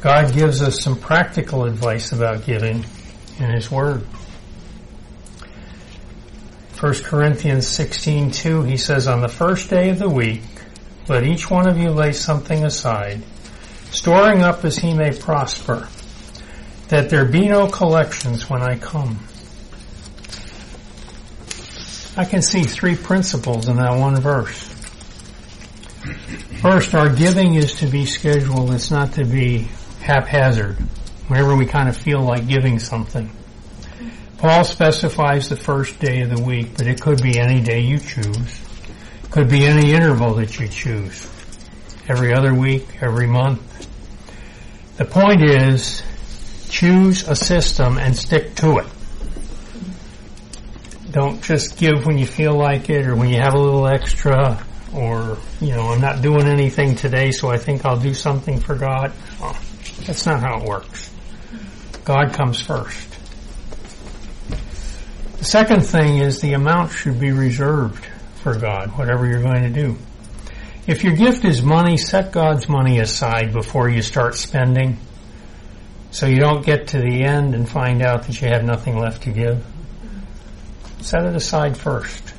God 0.00 0.32
gives 0.32 0.62
us 0.62 0.80
some 0.80 0.98
practical 0.98 1.64
advice 1.64 2.12
about 2.12 2.46
giving 2.46 2.84
in 3.38 3.50
His 3.50 3.70
Word. 3.70 4.06
1 6.80 7.04
Corinthians 7.04 7.66
16:2 7.66 8.66
he 8.66 8.78
says 8.78 9.06
on 9.06 9.20
the 9.20 9.28
first 9.28 9.68
day 9.68 9.90
of 9.90 9.98
the 9.98 10.08
week 10.08 10.42
let 11.08 11.24
each 11.24 11.50
one 11.50 11.68
of 11.68 11.76
you 11.76 11.90
lay 11.90 12.12
something 12.12 12.64
aside 12.64 13.22
storing 13.90 14.40
up 14.40 14.64
as 14.64 14.78
he 14.78 14.94
may 14.94 15.12
prosper 15.12 15.86
that 16.88 17.10
there 17.10 17.26
be 17.26 17.48
no 17.48 17.68
collections 17.68 18.48
when 18.48 18.62
I 18.62 18.76
come. 18.76 19.18
I 22.16 22.24
can 22.24 22.42
see 22.42 22.62
three 22.62 22.96
principles 22.96 23.68
in 23.68 23.76
that 23.76 23.96
one 23.96 24.20
verse. 24.20 24.68
First, 26.60 26.94
our 26.94 27.08
giving 27.08 27.54
is 27.54 27.74
to 27.74 27.86
be 27.86 28.06
scheduled. 28.06 28.72
It's 28.74 28.90
not 28.90 29.12
to 29.12 29.24
be 29.24 29.68
haphazard 30.00 30.76
whenever 31.28 31.54
we 31.54 31.66
kind 31.66 31.88
of 31.88 31.96
feel 31.96 32.20
like 32.20 32.48
giving 32.48 32.78
something. 32.78 33.30
Paul 34.38 34.64
specifies 34.64 35.48
the 35.48 35.56
first 35.56 35.98
day 36.00 36.22
of 36.22 36.30
the 36.34 36.42
week, 36.42 36.76
but 36.76 36.86
it 36.86 37.00
could 37.00 37.22
be 37.22 37.38
any 37.38 37.60
day 37.60 37.80
you 37.80 37.98
choose. 37.98 38.60
Could 39.30 39.48
be 39.48 39.64
any 39.66 39.92
interval 39.92 40.34
that 40.34 40.58
you 40.58 40.66
choose. 40.66 41.28
Every 42.08 42.32
other 42.32 42.54
week, 42.54 43.02
every 43.02 43.26
month. 43.26 43.60
The 44.96 45.04
point 45.04 45.42
is, 45.42 46.02
choose 46.68 47.28
a 47.28 47.36
system 47.36 47.98
and 47.98 48.16
stick 48.16 48.54
to 48.56 48.78
it. 48.78 48.86
Don't 51.10 51.42
just 51.42 51.76
give 51.76 52.06
when 52.06 52.18
you 52.18 52.26
feel 52.26 52.54
like 52.54 52.88
it 52.88 53.06
or 53.06 53.14
when 53.14 53.28
you 53.28 53.40
have 53.40 53.54
a 53.54 53.58
little 53.58 53.86
extra 53.86 54.64
or, 54.94 55.38
you 55.60 55.74
know, 55.74 55.88
I'm 55.90 56.00
not 56.00 56.22
doing 56.22 56.46
anything 56.46 56.96
today 56.96 57.30
so 57.30 57.50
I 57.50 57.58
think 57.58 57.84
I'll 57.84 58.00
do 58.00 58.14
something 58.14 58.58
for 58.58 58.74
God. 58.74 59.12
Well, 59.40 59.56
that's 60.06 60.26
not 60.26 60.40
how 60.40 60.60
it 60.60 60.68
works. 60.68 61.10
God 62.04 62.32
comes 62.32 62.60
first. 62.60 63.08
The 65.38 65.44
second 65.44 65.82
thing 65.82 66.18
is 66.18 66.40
the 66.40 66.54
amount 66.54 66.92
should 66.92 67.20
be 67.20 67.32
reserved 67.32 68.04
for 68.42 68.58
God, 68.58 68.96
whatever 68.98 69.26
you're 69.26 69.42
going 69.42 69.62
to 69.62 69.70
do. 69.70 69.96
If 70.86 71.04
your 71.04 71.14
gift 71.14 71.44
is 71.44 71.62
money, 71.62 71.96
set 71.96 72.32
God's 72.32 72.68
money 72.68 72.98
aside 72.98 73.52
before 73.52 73.88
you 73.88 74.02
start 74.02 74.34
spending 74.34 74.98
so 76.10 76.26
you 76.26 76.40
don't 76.40 76.64
get 76.64 76.88
to 76.88 76.98
the 76.98 77.22
end 77.22 77.54
and 77.54 77.68
find 77.68 78.02
out 78.02 78.24
that 78.24 78.40
you 78.40 78.48
have 78.48 78.64
nothing 78.64 78.98
left 78.98 79.22
to 79.22 79.30
give. 79.30 79.64
Set 81.00 81.24
it 81.24 81.36
aside 81.36 81.76
first. 81.76 82.34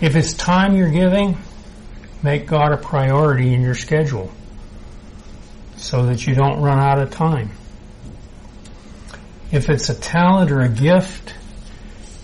If 0.00 0.16
it's 0.16 0.32
time 0.32 0.76
you're 0.76 0.90
giving, 0.90 1.36
make 2.22 2.46
God 2.46 2.72
a 2.72 2.76
priority 2.76 3.52
in 3.54 3.60
your 3.60 3.74
schedule 3.74 4.30
so 5.84 6.06
that 6.06 6.26
you 6.26 6.34
don't 6.34 6.62
run 6.62 6.78
out 6.78 6.98
of 6.98 7.10
time. 7.10 7.50
If 9.52 9.68
it's 9.68 9.90
a 9.90 9.94
talent 9.94 10.50
or 10.50 10.62
a 10.62 10.68
gift, 10.70 11.34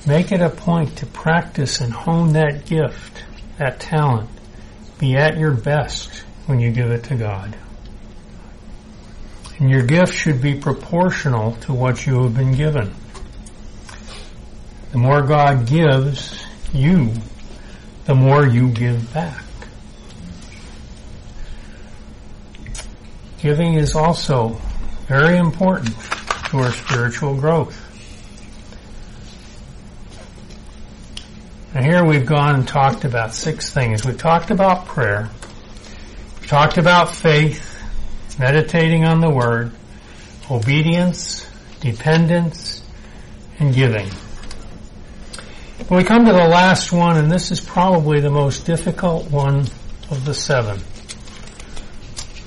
make 0.07 0.33
it 0.33 0.41
a 0.41 0.49
point 0.49 0.97
to 0.97 1.07
practice 1.07 1.83
and 1.83 1.93
hone 1.93 2.33
that 2.33 2.65
gift, 2.65 3.23
that 3.59 3.79
talent. 3.79 4.31
Be 4.99 5.15
at 5.15 5.37
your 5.37 5.53
best 5.53 6.25
when 6.47 6.59
you 6.59 6.71
give 6.71 6.91
it 6.91 7.05
to 7.05 7.17
God. 7.17 7.55
And 9.59 9.69
your 9.69 9.83
gift 9.83 10.15
should 10.15 10.41
be 10.41 10.55
proportional 10.55 11.53
to 11.57 11.75
what 11.75 12.07
you 12.07 12.23
have 12.23 12.35
been 12.35 12.53
given. 12.53 12.95
The 14.93 14.99
more 14.99 15.21
God 15.21 15.67
gives 15.67 16.43
you, 16.73 17.13
the 18.07 18.15
more 18.15 18.47
you 18.47 18.71
give 18.71 19.13
back. 19.13 19.45
Giving 23.43 23.75
is 23.75 23.95
also 23.95 24.61
very 25.07 25.39
important 25.39 25.97
to 26.51 26.59
our 26.59 26.73
spiritual 26.73 27.35
growth. 27.35 27.77
Now 31.75 31.83
here 31.83 32.05
we've 32.05 32.27
gone 32.27 32.57
and 32.57 32.69
talked 32.69 33.05
about 33.05 33.35
six 33.35 33.73
things. 33.73 34.05
We've 34.05 34.19
talked 34.19 34.51
about 34.51 34.87
prayer. 34.87 35.31
We've 36.41 36.49
talked 36.49 36.77
about 36.77 37.15
faith 37.15 37.67
meditating 38.39 39.05
on 39.05 39.21
the 39.21 39.31
Word, 39.31 39.73
obedience, 40.51 41.47
dependence, 41.81 42.83
and 43.59 43.75
giving. 43.75 44.09
When 45.89 45.99
we 45.99 46.05
come 46.05 46.27
to 46.27 46.33
the 46.33 46.49
last 46.49 46.93
one, 46.93 47.17
and 47.17 47.31
this 47.31 47.51
is 47.51 47.61
probably 47.61 48.21
the 48.21 48.31
most 48.31 48.67
difficult 48.67 49.31
one 49.31 49.61
of 50.11 50.25
the 50.25 50.35
seven, 50.35 50.81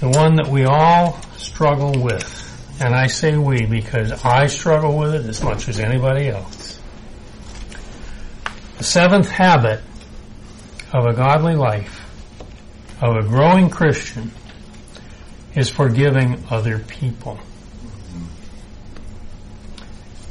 the 0.04 0.10
one 0.10 0.36
that 0.36 0.50
we 0.50 0.66
all 0.66 1.18
struggle 1.38 1.94
with. 1.94 2.28
And 2.82 2.94
I 2.94 3.08
say 3.08 3.38
we 3.38 3.66
because 3.66 4.12
I 4.26 4.48
struggle 4.48 4.98
with 4.98 5.16
it 5.16 5.26
as 5.26 5.42
much 5.42 5.70
as 5.70 5.80
anybody 5.80 6.28
else. 6.28 6.78
The 8.80 8.84
seventh 8.84 9.30
habit 9.30 9.80
of 10.92 11.06
a 11.06 11.14
godly 11.14 11.56
life, 11.56 12.02
of 13.02 13.16
a 13.16 13.24
growing 13.26 13.70
Christian, 13.70 14.32
is 15.56 15.70
forgiving 15.70 16.44
other 16.50 16.80
people. 16.80 17.40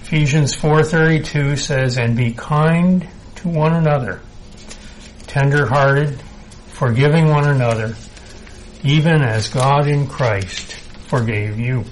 Ephesians 0.02 0.54
4:32 0.54 1.56
says, 1.56 1.96
"And 1.96 2.14
be 2.14 2.32
kind 2.32 3.08
to 3.36 3.48
one 3.48 3.72
another, 3.72 4.20
tender-hearted, 5.28 6.20
forgiving 6.74 7.30
one 7.30 7.48
another, 7.48 7.96
even 8.82 9.22
as 9.22 9.48
God 9.48 9.86
in 9.86 10.06
Christ 10.06 10.74
forgave 11.06 11.58
you." 11.58 11.84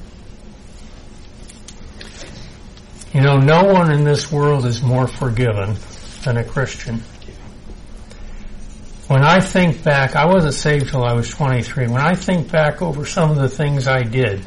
You 3.13 3.23
know, 3.23 3.39
no 3.39 3.65
one 3.65 3.91
in 3.91 4.05
this 4.05 4.31
world 4.31 4.65
is 4.65 4.83
more 4.83 5.09
forgiven 5.09 5.77
than 6.23 6.37
a 6.37 6.45
Christian. 6.45 7.03
When 9.09 9.25
I 9.25 9.41
think 9.41 9.83
back, 9.83 10.15
I 10.15 10.27
wasn't 10.27 10.55
saved 10.55 10.91
till 10.91 11.05
I 11.05 11.15
was 11.15 11.29
23. 11.29 11.89
When 11.89 12.01
I 12.01 12.15
think 12.15 12.53
back 12.53 12.81
over 12.81 13.05
some 13.05 13.31
of 13.33 13.37
the 13.39 13.49
things 13.49 13.89
I 13.89 14.03
did 14.03 14.47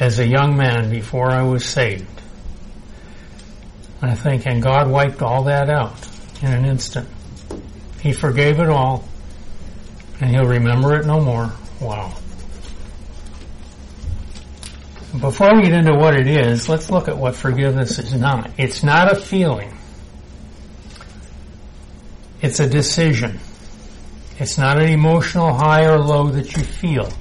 as 0.00 0.18
a 0.18 0.26
young 0.26 0.56
man 0.56 0.90
before 0.90 1.30
I 1.30 1.42
was 1.42 1.64
saved, 1.64 2.20
I 4.02 4.16
think, 4.16 4.46
and 4.46 4.60
God 4.60 4.90
wiped 4.90 5.22
all 5.22 5.44
that 5.44 5.70
out 5.70 5.94
in 6.40 6.52
an 6.52 6.64
instant. 6.64 7.08
He 8.00 8.12
forgave 8.12 8.58
it 8.58 8.68
all, 8.68 9.04
and 10.22 10.30
He'll 10.30 10.46
remember 10.46 10.94
it 10.94 11.04
no 11.04 11.20
more. 11.20 11.52
Wow. 11.80 12.14
Before 15.20 15.54
we 15.56 15.62
get 15.62 15.72
into 15.72 15.94
what 15.94 16.14
it 16.14 16.26
is, 16.26 16.68
let's 16.68 16.90
look 16.90 17.08
at 17.08 17.18
what 17.18 17.34
forgiveness 17.34 17.98
is 17.98 18.14
not. 18.14 18.50
It's 18.56 18.82
not 18.82 19.12
a 19.12 19.16
feeling. 19.16 19.76
It's 22.40 22.60
a 22.60 22.68
decision. 22.68 23.40
It's 24.38 24.56
not 24.56 24.80
an 24.80 24.88
emotional 24.88 25.52
high 25.52 25.86
or 25.86 25.98
low 25.98 26.28
that 26.30 26.56
you 26.56 26.62
feel. 26.62 27.12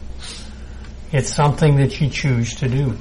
It's 1.12 1.34
something 1.36 1.78
that 1.78 2.00
you 2.00 2.10
choose 2.10 2.56
to 2.58 2.70
do. 2.70 2.98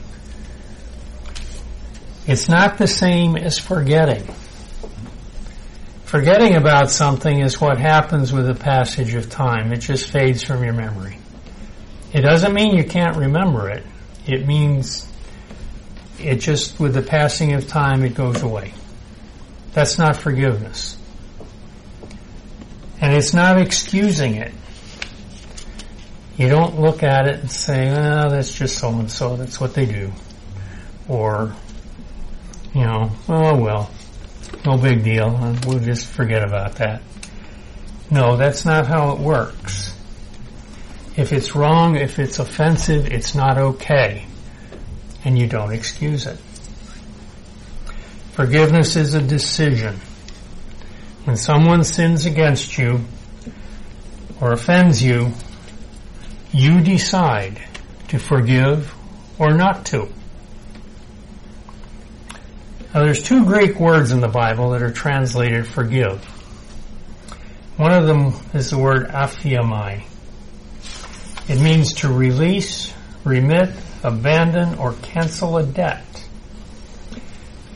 It's 2.26 2.48
not 2.48 2.78
the 2.78 2.88
same 2.88 3.36
as 3.36 3.58
forgetting. 3.58 4.26
Forgetting 6.10 6.56
about 6.56 6.90
something 6.90 7.38
is 7.38 7.60
what 7.60 7.78
happens 7.78 8.32
with 8.32 8.44
the 8.44 8.54
passage 8.56 9.14
of 9.14 9.30
time. 9.30 9.72
It 9.72 9.76
just 9.76 10.10
fades 10.10 10.42
from 10.42 10.64
your 10.64 10.72
memory. 10.72 11.16
It 12.12 12.22
doesn't 12.22 12.52
mean 12.52 12.76
you 12.76 12.82
can't 12.82 13.16
remember 13.16 13.70
it. 13.70 13.86
It 14.26 14.44
means 14.44 15.06
it 16.18 16.40
just, 16.40 16.80
with 16.80 16.94
the 16.94 17.02
passing 17.02 17.52
of 17.52 17.68
time, 17.68 18.02
it 18.02 18.16
goes 18.16 18.42
away. 18.42 18.74
That's 19.72 19.98
not 19.98 20.16
forgiveness. 20.16 20.96
And 23.00 23.14
it's 23.14 23.32
not 23.32 23.60
excusing 23.60 24.34
it. 24.34 24.52
You 26.36 26.48
don't 26.48 26.80
look 26.80 27.04
at 27.04 27.28
it 27.28 27.38
and 27.38 27.48
say, 27.48 27.88
oh, 27.88 28.30
that's 28.30 28.52
just 28.52 28.78
so 28.78 28.88
and 28.88 29.08
so, 29.08 29.36
that's 29.36 29.60
what 29.60 29.74
they 29.74 29.86
do. 29.86 30.10
Or, 31.06 31.54
you 32.74 32.84
know, 32.84 33.12
oh 33.28 33.56
well, 33.56 33.92
no 34.64 34.76
big 34.76 35.04
deal, 35.04 35.30
we'll 35.66 35.78
just 35.80 36.06
forget 36.06 36.42
about 36.42 36.76
that. 36.76 37.02
No, 38.10 38.36
that's 38.36 38.64
not 38.64 38.86
how 38.86 39.12
it 39.12 39.20
works. 39.20 39.96
If 41.16 41.32
it's 41.32 41.54
wrong, 41.54 41.96
if 41.96 42.18
it's 42.18 42.38
offensive, 42.38 43.06
it's 43.06 43.34
not 43.34 43.58
okay. 43.58 44.26
And 45.24 45.38
you 45.38 45.46
don't 45.46 45.72
excuse 45.72 46.26
it. 46.26 46.38
Forgiveness 48.32 48.96
is 48.96 49.14
a 49.14 49.22
decision. 49.22 50.00
When 51.24 51.36
someone 51.36 51.84
sins 51.84 52.26
against 52.26 52.78
you 52.78 53.04
or 54.40 54.52
offends 54.52 55.02
you, 55.02 55.32
you 56.52 56.80
decide 56.80 57.60
to 58.08 58.18
forgive 58.18 58.94
or 59.38 59.52
not 59.52 59.86
to. 59.86 60.08
Now 62.92 63.04
there's 63.04 63.22
two 63.22 63.44
Greek 63.44 63.78
words 63.78 64.10
in 64.10 64.20
the 64.20 64.26
Bible 64.28 64.70
that 64.70 64.82
are 64.82 64.90
translated 64.90 65.64
forgive. 65.64 66.24
One 67.76 67.92
of 67.92 68.08
them 68.08 68.34
is 68.52 68.70
the 68.70 68.78
word 68.78 69.08
aphiamai. 69.08 70.02
It 71.48 71.60
means 71.60 71.92
to 71.94 72.12
release, 72.12 72.92
remit, 73.24 73.70
abandon, 74.02 74.76
or 74.76 74.94
cancel 75.02 75.58
a 75.58 75.62
debt. 75.62 76.04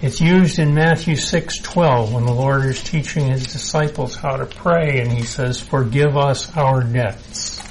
It's 0.03 0.21
used 0.21 0.59
in 0.59 0.75
Matthew 0.75 1.15
6:12 1.15 2.13
when 2.13 2.27
the 2.27 2.33
Lord 2.33 2.67
is 2.67 2.83
teaching 2.83 3.29
his 3.29 3.47
disciples 3.47 4.17
how 4.17 4.35
to 4.37 4.47
pray 4.47 5.01
and 5.01 5.13
he 5.13 5.23
says, 5.23 5.61
"Forgive 5.61 6.17
us 6.17 6.55
our 6.57 6.83
debts." 6.83 7.63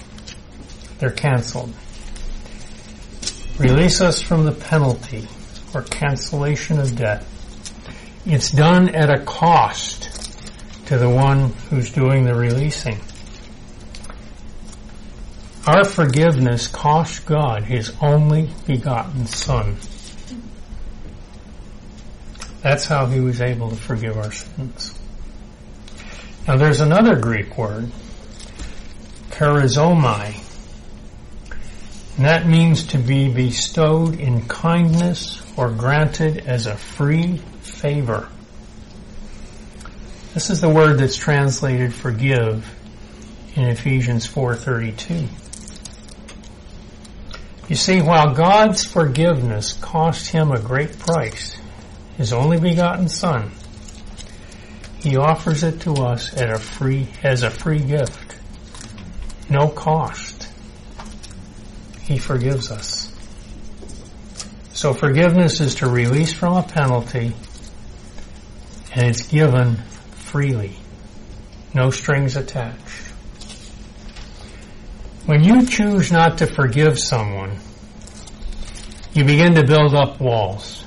They're 0.98 1.12
canceled. 1.12 1.74
Release 3.58 4.00
us 4.00 4.22
from 4.22 4.46
the 4.46 4.54
penalty 4.54 5.28
or 5.76 5.82
cancellation 5.82 6.80
of 6.80 6.96
debt. 6.96 7.26
It's 8.26 8.52
done 8.52 8.96
at 8.96 9.10
a 9.10 9.20
cost 9.26 10.10
to 10.86 10.98
the 10.98 11.10
one 11.10 11.50
who's 11.70 11.92
doing 11.92 12.24
the 12.24 12.34
releasing. 12.34 13.02
Our 15.68 15.84
forgiveness 15.84 16.68
cost 16.68 17.26
God 17.26 17.64
his 17.64 17.92
only 18.02 18.50
begotten 18.66 19.26
Son. 19.26 19.76
That's 22.62 22.86
how 22.86 23.08
he 23.08 23.20
was 23.20 23.42
able 23.42 23.72
to 23.72 23.76
forgive 23.76 24.16
our 24.18 24.32
sins. 24.32 24.98
Now 26.48 26.56
there's 26.56 26.80
another 26.80 27.18
Greek 27.18 27.58
word, 27.58 27.92
charizomai, 29.32 30.40
and 32.16 32.26
that 32.26 32.48
means 32.48 32.88
to 32.88 32.98
be 32.98 33.28
bestowed 33.34 34.18
in 34.18 34.48
kindness 34.48 35.42
or 35.58 35.72
granted 35.72 36.38
as 36.48 36.68
a 36.68 36.78
free 36.78 37.42
favor. 37.84 38.30
This 40.34 40.50
is 40.50 40.62
the 40.62 40.70
word 40.70 41.00
that's 41.00 41.18
translated 41.18 41.94
forgive 41.94 42.66
in 43.56 43.66
Ephesians 43.66 44.26
4:32. 44.26 45.28
You 47.68 47.76
see, 47.76 48.02
while 48.02 48.34
God's 48.34 48.86
forgiveness 48.86 49.74
cost 49.74 50.30
him 50.30 50.54
a 50.54 50.62
great 50.62 50.98
price, 50.98 51.58
His 52.16 52.32
only 52.32 52.58
begotten 52.58 53.10
Son, 53.10 53.52
He 55.00 55.18
offers 55.18 55.64
it 55.64 55.82
to 55.82 55.92
us 56.06 56.34
at 56.38 56.52
a 56.52 56.60
free, 56.60 57.10
as 57.22 57.44
a 57.44 57.50
free 57.50 57.80
gift. 57.80 58.38
No 59.50 59.68
cost. 59.68 60.48
He 62.04 62.18
forgives 62.18 62.72
us. 62.72 63.14
So 64.72 64.94
forgiveness 64.94 65.60
is 65.60 65.76
to 65.76 65.90
release 65.90 66.32
from 66.32 66.56
a 66.56 66.64
penalty 66.64 67.36
and 68.96 69.08
it's 69.08 69.28
given 69.28 69.78
freely. 70.12 70.76
No 71.74 71.90
strings 71.90 72.36
attached. 72.36 73.08
When 75.26 75.44
you 75.44 75.66
choose 75.66 76.12
not 76.12 76.38
to 76.40 76.48
forgive 76.48 77.00
someone, 77.00 77.58
you 79.14 79.24
begin 79.24 79.56
to 79.56 79.66
build 79.66 79.96
up 79.96 80.20
walls. 80.20 80.86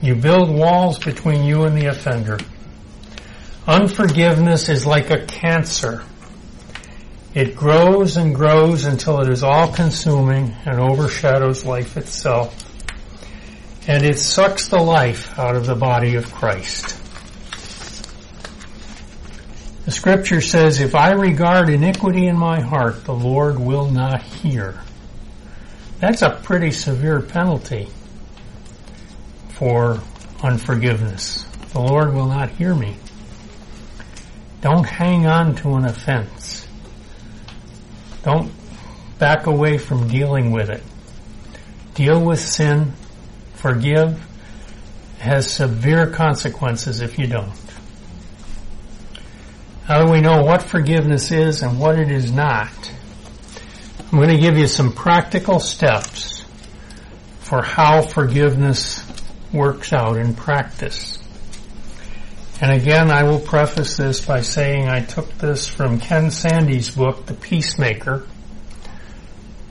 You 0.00 0.14
build 0.14 0.50
walls 0.50 0.98
between 0.98 1.44
you 1.44 1.64
and 1.64 1.76
the 1.76 1.86
offender. 1.86 2.38
Unforgiveness 3.66 4.68
is 4.68 4.86
like 4.86 5.10
a 5.10 5.24
cancer. 5.26 6.04
It 7.34 7.54
grows 7.56 8.16
and 8.16 8.34
grows 8.34 8.84
until 8.84 9.20
it 9.20 9.28
is 9.28 9.42
all 9.42 9.72
consuming 9.72 10.54
and 10.64 10.80
overshadows 10.80 11.64
life 11.64 11.96
itself. 11.96 12.58
And 13.86 14.04
it 14.04 14.18
sucks 14.18 14.68
the 14.68 14.80
life 14.80 15.38
out 15.38 15.56
of 15.56 15.66
the 15.66 15.74
body 15.74 16.14
of 16.14 16.32
Christ. 16.32 17.01
The 19.84 19.90
scripture 19.90 20.40
says, 20.40 20.80
if 20.80 20.94
I 20.94 21.12
regard 21.12 21.68
iniquity 21.68 22.28
in 22.28 22.38
my 22.38 22.60
heart, 22.60 23.04
the 23.04 23.14
Lord 23.14 23.58
will 23.58 23.90
not 23.90 24.22
hear. 24.22 24.80
That's 25.98 26.22
a 26.22 26.30
pretty 26.30 26.70
severe 26.70 27.20
penalty 27.20 27.88
for 29.50 30.00
unforgiveness. 30.42 31.44
The 31.72 31.80
Lord 31.80 32.14
will 32.14 32.26
not 32.26 32.50
hear 32.50 32.74
me. 32.74 32.96
Don't 34.60 34.84
hang 34.84 35.26
on 35.26 35.56
to 35.56 35.74
an 35.74 35.84
offense. 35.84 36.66
Don't 38.22 38.52
back 39.18 39.46
away 39.46 39.78
from 39.78 40.06
dealing 40.06 40.52
with 40.52 40.70
it. 40.70 40.82
Deal 41.94 42.24
with 42.24 42.40
sin. 42.40 42.92
Forgive. 43.54 44.24
It 45.16 45.22
has 45.22 45.52
severe 45.52 46.06
consequences 46.06 47.00
if 47.00 47.18
you 47.18 47.26
don't. 47.26 47.52
How 49.92 50.06
do 50.06 50.10
we 50.10 50.22
know 50.22 50.42
what 50.42 50.62
forgiveness 50.62 51.30
is 51.30 51.60
and 51.60 51.78
what 51.78 51.98
it 51.98 52.10
is 52.10 52.32
not? 52.32 52.72
I'm 54.00 54.16
going 54.16 54.30
to 54.30 54.38
give 54.38 54.56
you 54.56 54.66
some 54.66 54.90
practical 54.90 55.60
steps 55.60 56.46
for 57.40 57.60
how 57.60 58.00
forgiveness 58.00 59.04
works 59.52 59.92
out 59.92 60.16
in 60.16 60.34
practice. 60.34 61.18
And 62.62 62.72
again, 62.72 63.10
I 63.10 63.24
will 63.24 63.38
preface 63.38 63.98
this 63.98 64.24
by 64.24 64.40
saying 64.40 64.88
I 64.88 65.00
took 65.00 65.30
this 65.36 65.68
from 65.68 66.00
Ken 66.00 66.30
Sande's 66.30 66.90
book, 66.90 67.26
The 67.26 67.34
Peacemaker. 67.34 68.26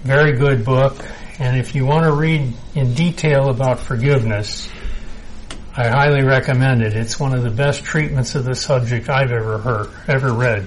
Very 0.03 0.33
good 0.33 0.63
book. 0.63 1.03
And 1.39 1.57
if 1.57 1.73
you 1.73 1.87
want 1.87 2.03
to 2.03 2.11
read 2.11 2.53
in 2.75 2.93
detail 2.93 3.49
about 3.49 3.79
forgiveness, 3.79 4.69
I 5.73 5.87
highly 5.87 6.23
recommend 6.23 6.81
it. 6.81 6.93
It's 6.93 7.17
one 7.17 7.33
of 7.33 7.43
the 7.43 7.49
best 7.49 7.85
treatments 7.85 8.35
of 8.35 8.43
the 8.43 8.55
subject 8.55 9.09
I've 9.09 9.31
ever 9.31 9.57
heard, 9.57 9.89
ever 10.07 10.33
read. 10.33 10.63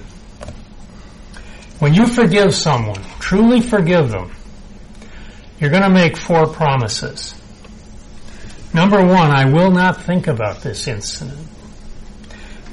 When 1.77 1.93
you 1.93 2.07
forgive 2.07 2.55
someone, 2.55 3.03
truly 3.19 3.61
forgive 3.61 4.09
them, 4.09 4.31
you're 5.59 5.69
going 5.69 5.83
to 5.83 5.89
make 5.89 6.17
four 6.17 6.47
promises. 6.47 7.39
Number 8.73 9.05
one, 9.05 9.29
I 9.29 9.45
will 9.45 9.71
not 9.71 10.01
think 10.01 10.27
about 10.27 10.61
this 10.61 10.87
incident. 10.87 11.47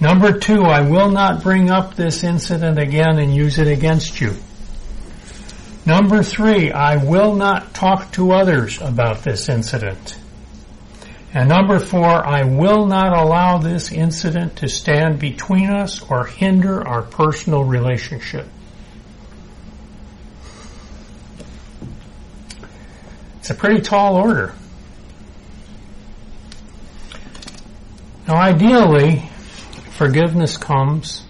Number 0.00 0.38
two, 0.38 0.62
I 0.62 0.80
will 0.80 1.10
not 1.10 1.42
bring 1.42 1.70
up 1.70 1.94
this 1.94 2.24
incident 2.24 2.78
again 2.78 3.18
and 3.18 3.34
use 3.34 3.58
it 3.58 3.68
against 3.68 4.20
you. 4.20 4.34
Number 5.84 6.22
three, 6.22 6.72
I 6.72 6.96
will 6.96 7.34
not 7.34 7.74
talk 7.74 8.10
to 8.12 8.32
others 8.32 8.80
about 8.80 9.22
this 9.22 9.48
incident. 9.48 10.16
And 11.34 11.48
number 11.48 11.78
four, 11.78 12.26
I 12.26 12.44
will 12.44 12.86
not 12.86 13.16
allow 13.16 13.56
this 13.56 13.90
incident 13.90 14.56
to 14.56 14.68
stand 14.68 15.18
between 15.18 15.70
us 15.70 16.02
or 16.10 16.26
hinder 16.26 16.86
our 16.86 17.00
personal 17.00 17.64
relationship. 17.64 18.46
It's 23.38 23.48
a 23.48 23.54
pretty 23.54 23.80
tall 23.80 24.16
order. 24.16 24.54
Now 28.28 28.36
ideally, 28.36 29.20
forgiveness 29.92 30.58
comes 30.58 31.24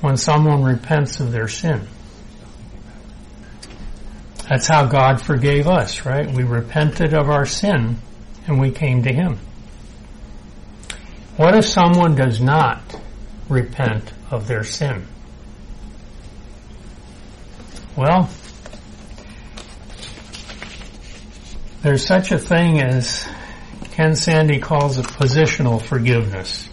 when 0.00 0.16
someone 0.16 0.64
repents 0.64 1.20
of 1.20 1.32
their 1.32 1.48
sin. 1.48 1.86
That's 4.48 4.66
how 4.66 4.86
God 4.86 5.20
forgave 5.20 5.68
us, 5.68 6.04
right? 6.04 6.30
We 6.30 6.44
repented 6.44 7.14
of 7.14 7.28
our 7.30 7.46
sin 7.46 7.98
and 8.46 8.60
we 8.60 8.70
came 8.70 9.02
to 9.02 9.12
him. 9.12 9.38
What 11.36 11.56
if 11.56 11.64
someone 11.64 12.14
does 12.14 12.40
not 12.40 12.80
repent 13.48 14.12
of 14.30 14.46
their 14.46 14.64
sin? 14.64 15.06
Well, 17.96 18.28
there's 21.82 22.06
such 22.06 22.32
a 22.32 22.38
thing 22.38 22.80
as 22.80 23.26
Ken 23.92 24.16
Sande 24.16 24.60
calls 24.62 24.98
a 24.98 25.02
positional 25.02 25.80
forgiveness. 25.80 26.68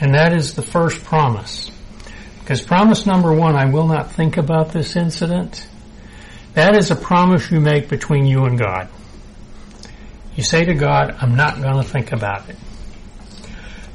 And 0.00 0.14
that 0.14 0.32
is 0.32 0.54
the 0.54 0.62
first 0.62 1.04
promise. 1.04 1.70
Because 2.40 2.62
promise 2.62 3.06
number 3.06 3.32
one, 3.32 3.56
I 3.56 3.66
will 3.66 3.86
not 3.86 4.12
think 4.12 4.36
about 4.36 4.72
this 4.72 4.96
incident, 4.96 5.68
that 6.54 6.76
is 6.76 6.90
a 6.90 6.96
promise 6.96 7.50
you 7.50 7.60
make 7.60 7.88
between 7.88 8.26
you 8.26 8.44
and 8.44 8.58
God. 8.58 8.88
You 10.38 10.44
say 10.44 10.64
to 10.64 10.74
God, 10.74 11.16
I'm 11.18 11.34
not 11.34 11.60
going 11.60 11.82
to 11.82 11.82
think 11.82 12.12
about 12.12 12.48
it. 12.48 12.54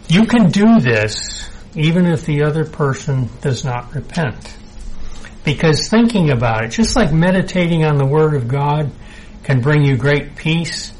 You 0.09 0.25
can 0.25 0.51
do 0.51 0.81
this 0.81 1.49
even 1.73 2.05
if 2.05 2.25
the 2.25 2.43
other 2.43 2.65
person 2.65 3.29
does 3.39 3.63
not 3.63 3.95
repent. 3.95 4.53
Because 5.45 5.87
thinking 5.87 6.31
about 6.31 6.65
it, 6.65 6.71
just 6.71 6.97
like 6.97 7.13
meditating 7.13 7.85
on 7.85 7.95
the 7.95 8.05
Word 8.05 8.33
of 8.33 8.49
God 8.49 8.91
can 9.43 9.61
bring 9.61 9.85
you 9.85 9.95
great 9.95 10.35
peace, 10.35 10.91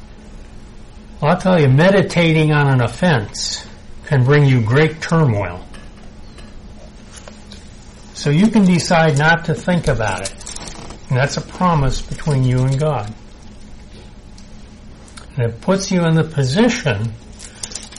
well, 1.22 1.32
I'll 1.32 1.38
tell 1.38 1.60
you, 1.60 1.68
meditating 1.68 2.54
on 2.54 2.70
an 2.70 2.82
offense 2.82 3.68
can 4.06 4.24
bring 4.24 4.46
you 4.46 4.62
great 4.62 5.02
turmoil. 5.02 5.68
So 8.14 8.30
you 8.30 8.48
can 8.48 8.64
decide 8.64 9.18
not 9.18 9.44
to 9.44 9.54
think 9.54 9.90
about 9.90 10.22
it. 10.22 10.56
And 11.10 11.18
that's 11.18 11.36
a 11.36 11.42
promise 11.42 12.02
between 12.02 12.46
you 12.46 12.60
and 12.60 12.80
God. 12.80 13.14
And 15.36 15.52
it 15.52 15.62
puts 15.62 15.92
you 15.92 16.06
in 16.06 16.16
the 16.16 16.24
position 16.24 17.14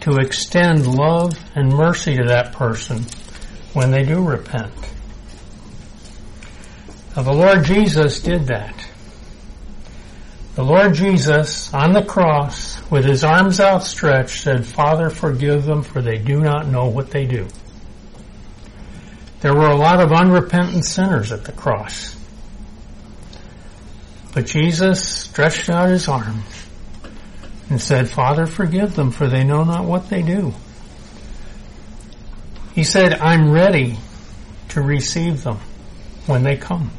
to 0.00 0.18
extend 0.18 0.86
love 0.86 1.32
and 1.56 1.72
mercy 1.72 2.16
to 2.16 2.24
that 2.24 2.52
person 2.52 3.04
when 3.72 3.90
they 3.90 4.04
do 4.04 4.22
repent. 4.22 4.72
Now 7.16 7.22
the 7.22 7.32
Lord 7.32 7.64
Jesus 7.64 8.20
did 8.20 8.46
that. 8.46 8.88
The 10.54 10.62
Lord 10.62 10.94
Jesus 10.94 11.74
on 11.74 11.92
the 11.92 12.04
cross 12.04 12.80
with 12.88 13.04
his 13.04 13.24
arms 13.24 13.58
outstretched 13.58 14.42
said, 14.42 14.64
Father 14.64 15.10
forgive 15.10 15.64
them 15.64 15.82
for 15.82 16.00
they 16.00 16.18
do 16.18 16.40
not 16.40 16.68
know 16.68 16.86
what 16.86 17.10
they 17.10 17.26
do. 17.26 17.48
There 19.40 19.54
were 19.54 19.68
a 19.68 19.76
lot 19.76 20.00
of 20.00 20.12
unrepentant 20.12 20.84
sinners 20.84 21.32
at 21.32 21.44
the 21.44 21.52
cross. 21.52 22.16
But 24.32 24.46
Jesus 24.46 25.06
stretched 25.06 25.68
out 25.68 25.90
his 25.90 26.08
arms 26.08 26.63
and 27.74 27.82
said, 27.82 28.08
Father, 28.08 28.46
forgive 28.46 28.94
them, 28.94 29.10
for 29.10 29.26
they 29.26 29.42
know 29.42 29.64
not 29.64 29.84
what 29.84 30.08
they 30.08 30.22
do. 30.22 30.54
He 32.72 32.84
said, 32.84 33.14
I'm 33.14 33.50
ready 33.50 33.96
to 34.68 34.80
receive 34.80 35.42
them 35.42 35.58
when 36.26 36.44
they 36.44 36.56
come. 36.56 36.92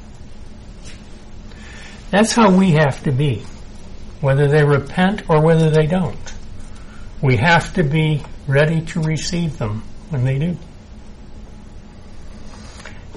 That's 2.11 2.33
how 2.33 2.51
we 2.51 2.71
have 2.71 3.01
to 3.03 3.13
be, 3.13 3.45
whether 4.19 4.49
they 4.49 4.65
repent 4.65 5.29
or 5.29 5.41
whether 5.41 5.69
they 5.69 5.87
don't. 5.87 6.33
We 7.21 7.37
have 7.37 7.73
to 7.75 7.83
be 7.83 8.25
ready 8.45 8.81
to 8.81 8.99
receive 8.99 9.57
them 9.57 9.81
when 10.09 10.25
they 10.25 10.39
do. 10.39 10.57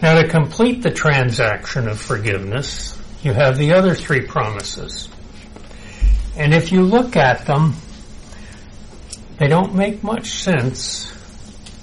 Now 0.01 0.23
to 0.23 0.29
complete 0.29 0.85
the 0.85 0.93
transaction 0.93 1.89
of 1.89 2.01
forgiveness, 2.01 2.97
you 3.25 3.33
have 3.33 3.59
the 3.59 3.73
other 3.73 3.97
three 3.97 4.21
promises. 4.21 5.09
And 6.39 6.55
if 6.55 6.71
you 6.71 6.83
look 6.83 7.17
at 7.17 7.47
them, 7.47 7.75
they 9.39 9.49
don't 9.49 9.75
make 9.75 10.05
much 10.05 10.31
sense 10.31 11.13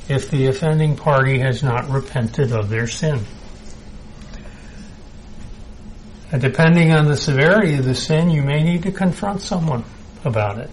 if 0.08 0.32
the 0.32 0.48
offending 0.48 0.96
party 0.96 1.40
has 1.40 1.62
not 1.62 1.90
repented 1.90 2.54
of 2.54 2.70
their 2.70 2.88
sin. 2.88 3.20
And 6.32 6.42
depending 6.42 6.94
on 6.94 7.06
the 7.06 7.18
severity 7.18 7.76
of 7.76 7.84
the 7.84 7.96
sin, 7.96 8.30
you 8.30 8.44
may 8.44 8.64
need 8.64 8.84
to 8.84 8.92
confront 8.94 9.42
someone 9.42 9.84
about 10.24 10.58
it. 10.60 10.70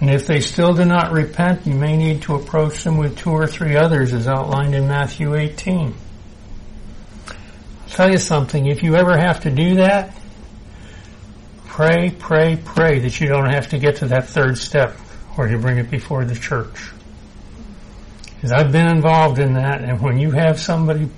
And 0.00 0.10
if 0.10 0.26
they 0.26 0.40
still 0.40 0.74
do 0.74 0.84
not 0.84 1.12
repent, 1.12 1.66
you 1.66 1.74
may 1.74 1.96
need 1.96 2.22
to 2.22 2.34
approach 2.34 2.84
them 2.84 2.98
with 2.98 3.16
two 3.16 3.30
or 3.30 3.46
three 3.46 3.76
others 3.76 4.12
as 4.12 4.28
outlined 4.28 4.74
in 4.74 4.88
Matthew 4.88 5.34
18. 5.34 5.94
I'll 7.28 7.36
tell 7.88 8.10
you 8.10 8.18
something, 8.18 8.66
if 8.66 8.82
you 8.82 8.94
ever 8.94 9.16
have 9.16 9.40
to 9.40 9.50
do 9.50 9.76
that, 9.76 10.14
pray, 11.72 12.14
pray, 12.18 12.58
pray 12.62 12.98
that 13.00 13.20
you 13.20 13.28
don't 13.28 13.50
have 13.50 13.70
to 13.70 13.78
get 13.78 13.96
to 13.96 14.06
that 14.06 14.28
third 14.28 14.58
step 14.58 14.96
or 15.36 15.48
you 15.48 15.58
bring 15.58 15.78
it 15.78 15.90
before 15.90 16.24
the 16.24 16.34
church. 16.34 16.92
Because 18.34 18.52
I've 18.52 18.72
been 18.72 18.88
involved 18.88 19.38
in 19.38 19.54
that 19.54 19.82
and 19.82 20.00
when 20.00 20.18
you 20.18 20.30
have 20.32 20.60
somebody 20.60 21.08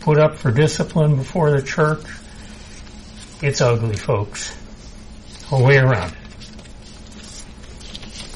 put 0.00 0.18
up 0.18 0.36
for 0.36 0.50
discipline 0.50 1.16
before 1.16 1.50
the 1.50 1.62
church, 1.62 2.04
it's 3.40 3.60
ugly 3.60 3.96
folks. 3.96 4.56
No 5.50 5.64
way 5.64 5.78
around 5.78 6.12
it 6.12 6.18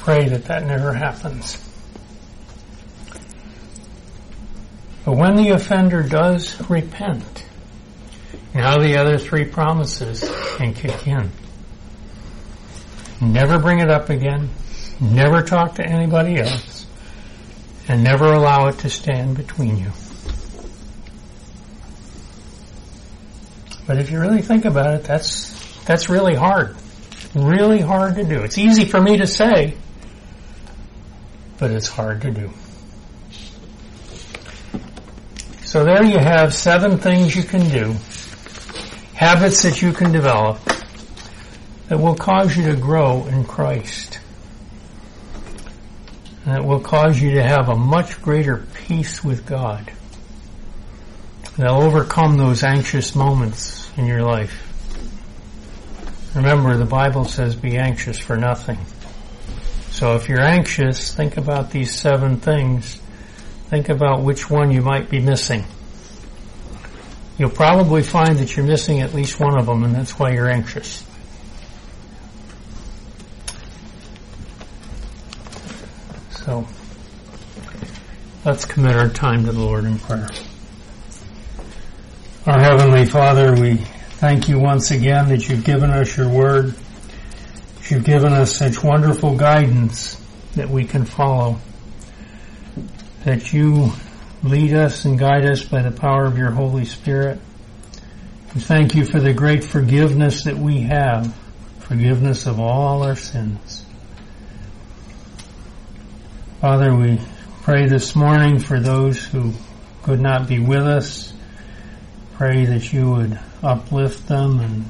pray 0.06 0.28
that 0.28 0.44
that 0.44 0.64
never 0.64 0.92
happens. 0.92 1.58
But 5.04 5.16
when 5.16 5.34
the 5.34 5.48
offender 5.48 6.04
does 6.04 6.70
repent, 6.70 7.44
now 8.54 8.78
the 8.78 8.98
other 8.98 9.18
three 9.18 9.44
promises 9.46 10.22
can 10.58 10.74
kick 10.74 11.08
in. 11.08 11.32
Never 13.20 13.58
bring 13.58 13.78
it 13.80 13.90
up 13.90 14.10
again. 14.10 14.50
Never 15.00 15.42
talk 15.42 15.76
to 15.76 15.86
anybody 15.86 16.38
else. 16.38 16.86
And 17.88 18.02
never 18.02 18.32
allow 18.32 18.66
it 18.68 18.78
to 18.80 18.90
stand 18.90 19.36
between 19.36 19.78
you. 19.78 19.90
But 23.86 23.98
if 23.98 24.10
you 24.10 24.20
really 24.20 24.42
think 24.42 24.64
about 24.64 24.94
it, 24.94 25.04
that's, 25.04 25.84
that's 25.84 26.08
really 26.08 26.34
hard. 26.34 26.76
Really 27.34 27.80
hard 27.80 28.16
to 28.16 28.24
do. 28.24 28.42
It's 28.42 28.58
easy 28.58 28.84
for 28.84 29.00
me 29.00 29.18
to 29.18 29.26
say, 29.26 29.76
but 31.58 31.70
it's 31.70 31.88
hard 31.88 32.22
to 32.22 32.30
do. 32.30 32.50
So 35.64 35.84
there 35.84 36.02
you 36.04 36.18
have 36.18 36.52
seven 36.52 36.98
things 36.98 37.36
you 37.36 37.44
can 37.44 37.68
do, 37.68 37.94
habits 39.14 39.62
that 39.62 39.80
you 39.82 39.92
can 39.92 40.10
develop 40.10 40.58
that 41.88 41.98
will 41.98 42.14
cause 42.14 42.56
you 42.56 42.64
to 42.66 42.76
grow 42.76 43.26
in 43.26 43.44
Christ. 43.44 44.20
And 46.44 46.58
it 46.58 46.64
will 46.64 46.80
cause 46.80 47.20
you 47.20 47.32
to 47.32 47.42
have 47.42 47.68
a 47.68 47.76
much 47.76 48.20
greater 48.22 48.64
peace 48.74 49.22
with 49.22 49.46
God. 49.46 49.92
They'll 51.56 51.82
overcome 51.82 52.36
those 52.36 52.62
anxious 52.62 53.14
moments 53.14 53.90
in 53.96 54.06
your 54.06 54.22
life. 54.22 54.62
Remember, 56.34 56.76
the 56.76 56.84
Bible 56.84 57.24
says 57.24 57.56
be 57.56 57.78
anxious 57.78 58.18
for 58.18 58.36
nothing. 58.36 58.78
So 59.90 60.16
if 60.16 60.28
you're 60.28 60.42
anxious, 60.42 61.14
think 61.14 61.38
about 61.38 61.70
these 61.70 61.98
seven 61.98 62.36
things. 62.38 63.00
Think 63.70 63.88
about 63.88 64.22
which 64.22 64.50
one 64.50 64.70
you 64.70 64.82
might 64.82 65.08
be 65.08 65.18
missing. 65.18 65.64
You'll 67.38 67.48
probably 67.48 68.02
find 68.02 68.38
that 68.38 68.54
you're 68.54 68.66
missing 68.66 69.00
at 69.00 69.14
least 69.14 69.40
one 69.40 69.58
of 69.58 69.64
them 69.64 69.82
and 69.84 69.94
that's 69.94 70.18
why 70.18 70.32
you're 70.32 70.50
anxious. 70.50 71.02
So, 76.44 76.68
let's 78.46 78.64
commit 78.64 78.94
our 78.94 79.08
time 79.08 79.44
to 79.44 79.50
the 79.50 79.58
Lord 79.58 79.84
in 79.84 79.98
prayer. 79.98 80.28
Our 82.46 82.60
Heavenly 82.60 83.04
Father, 83.04 83.60
we 83.60 83.74
thank 83.74 84.48
you 84.48 84.60
once 84.60 84.92
again 84.92 85.30
that 85.30 85.48
you've 85.48 85.64
given 85.64 85.90
us 85.90 86.16
your 86.16 86.28
word. 86.28 86.76
You've 87.88 88.04
given 88.04 88.32
us 88.32 88.56
such 88.56 88.84
wonderful 88.84 89.36
guidance 89.36 90.14
that 90.54 90.70
we 90.70 90.84
can 90.84 91.04
follow. 91.04 91.58
That 93.24 93.52
you 93.52 93.90
lead 94.44 94.74
us 94.74 95.04
and 95.06 95.18
guide 95.18 95.44
us 95.44 95.64
by 95.64 95.82
the 95.82 95.90
power 95.90 96.24
of 96.24 96.38
your 96.38 96.52
Holy 96.52 96.84
Spirit. 96.84 97.40
We 98.54 98.60
thank 98.60 98.94
you 98.94 99.04
for 99.06 99.18
the 99.18 99.32
great 99.32 99.64
forgiveness 99.64 100.44
that 100.44 100.56
we 100.56 100.82
have. 100.82 101.34
Forgiveness 101.80 102.46
of 102.46 102.60
all 102.60 103.02
our 103.02 103.16
sins. 103.16 103.84
Father, 106.60 106.94
we 106.94 107.18
pray 107.66 107.86
this 107.86 108.14
morning 108.14 108.60
for 108.60 108.78
those 108.78 109.26
who 109.26 109.52
could 110.04 110.20
not 110.20 110.46
be 110.46 110.58
with 110.58 110.86
us. 110.86 111.34
Pray 112.36 112.64
that 112.64 112.92
you 112.92 113.10
would 113.10 113.38
uplift 113.60 114.28
them 114.28 114.60
and 114.60 114.88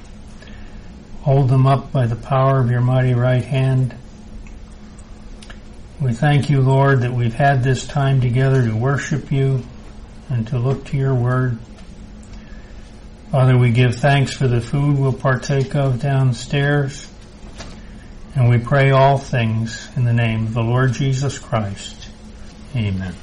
Hold 1.26 1.48
them 1.48 1.66
up 1.66 1.90
by 1.90 2.06
the 2.06 2.14
power 2.14 2.60
of 2.60 2.70
your 2.70 2.80
mighty 2.80 3.12
right 3.12 3.44
hand. 3.44 3.96
We 6.00 6.12
thank 6.12 6.48
you, 6.50 6.60
Lord, 6.60 7.00
that 7.00 7.12
we've 7.12 7.34
had 7.34 7.64
this 7.64 7.84
time 7.84 8.20
together 8.20 8.62
to 8.62 8.76
worship 8.76 9.32
you 9.32 9.64
and 10.28 10.46
to 10.46 10.58
look 10.60 10.84
to 10.84 10.96
your 10.96 11.16
word. 11.16 11.58
Father, 13.32 13.58
we 13.58 13.72
give 13.72 13.96
thanks 13.96 14.34
for 14.34 14.46
the 14.46 14.60
food 14.60 14.96
we'll 14.96 15.12
partake 15.12 15.74
of 15.74 16.00
downstairs. 16.00 17.10
And 18.36 18.48
we 18.48 18.58
pray 18.58 18.92
all 18.92 19.18
things 19.18 19.88
in 19.96 20.04
the 20.04 20.12
name 20.12 20.46
of 20.46 20.54
the 20.54 20.62
Lord 20.62 20.92
Jesus 20.92 21.40
Christ. 21.40 22.05
Amen. 22.74 23.14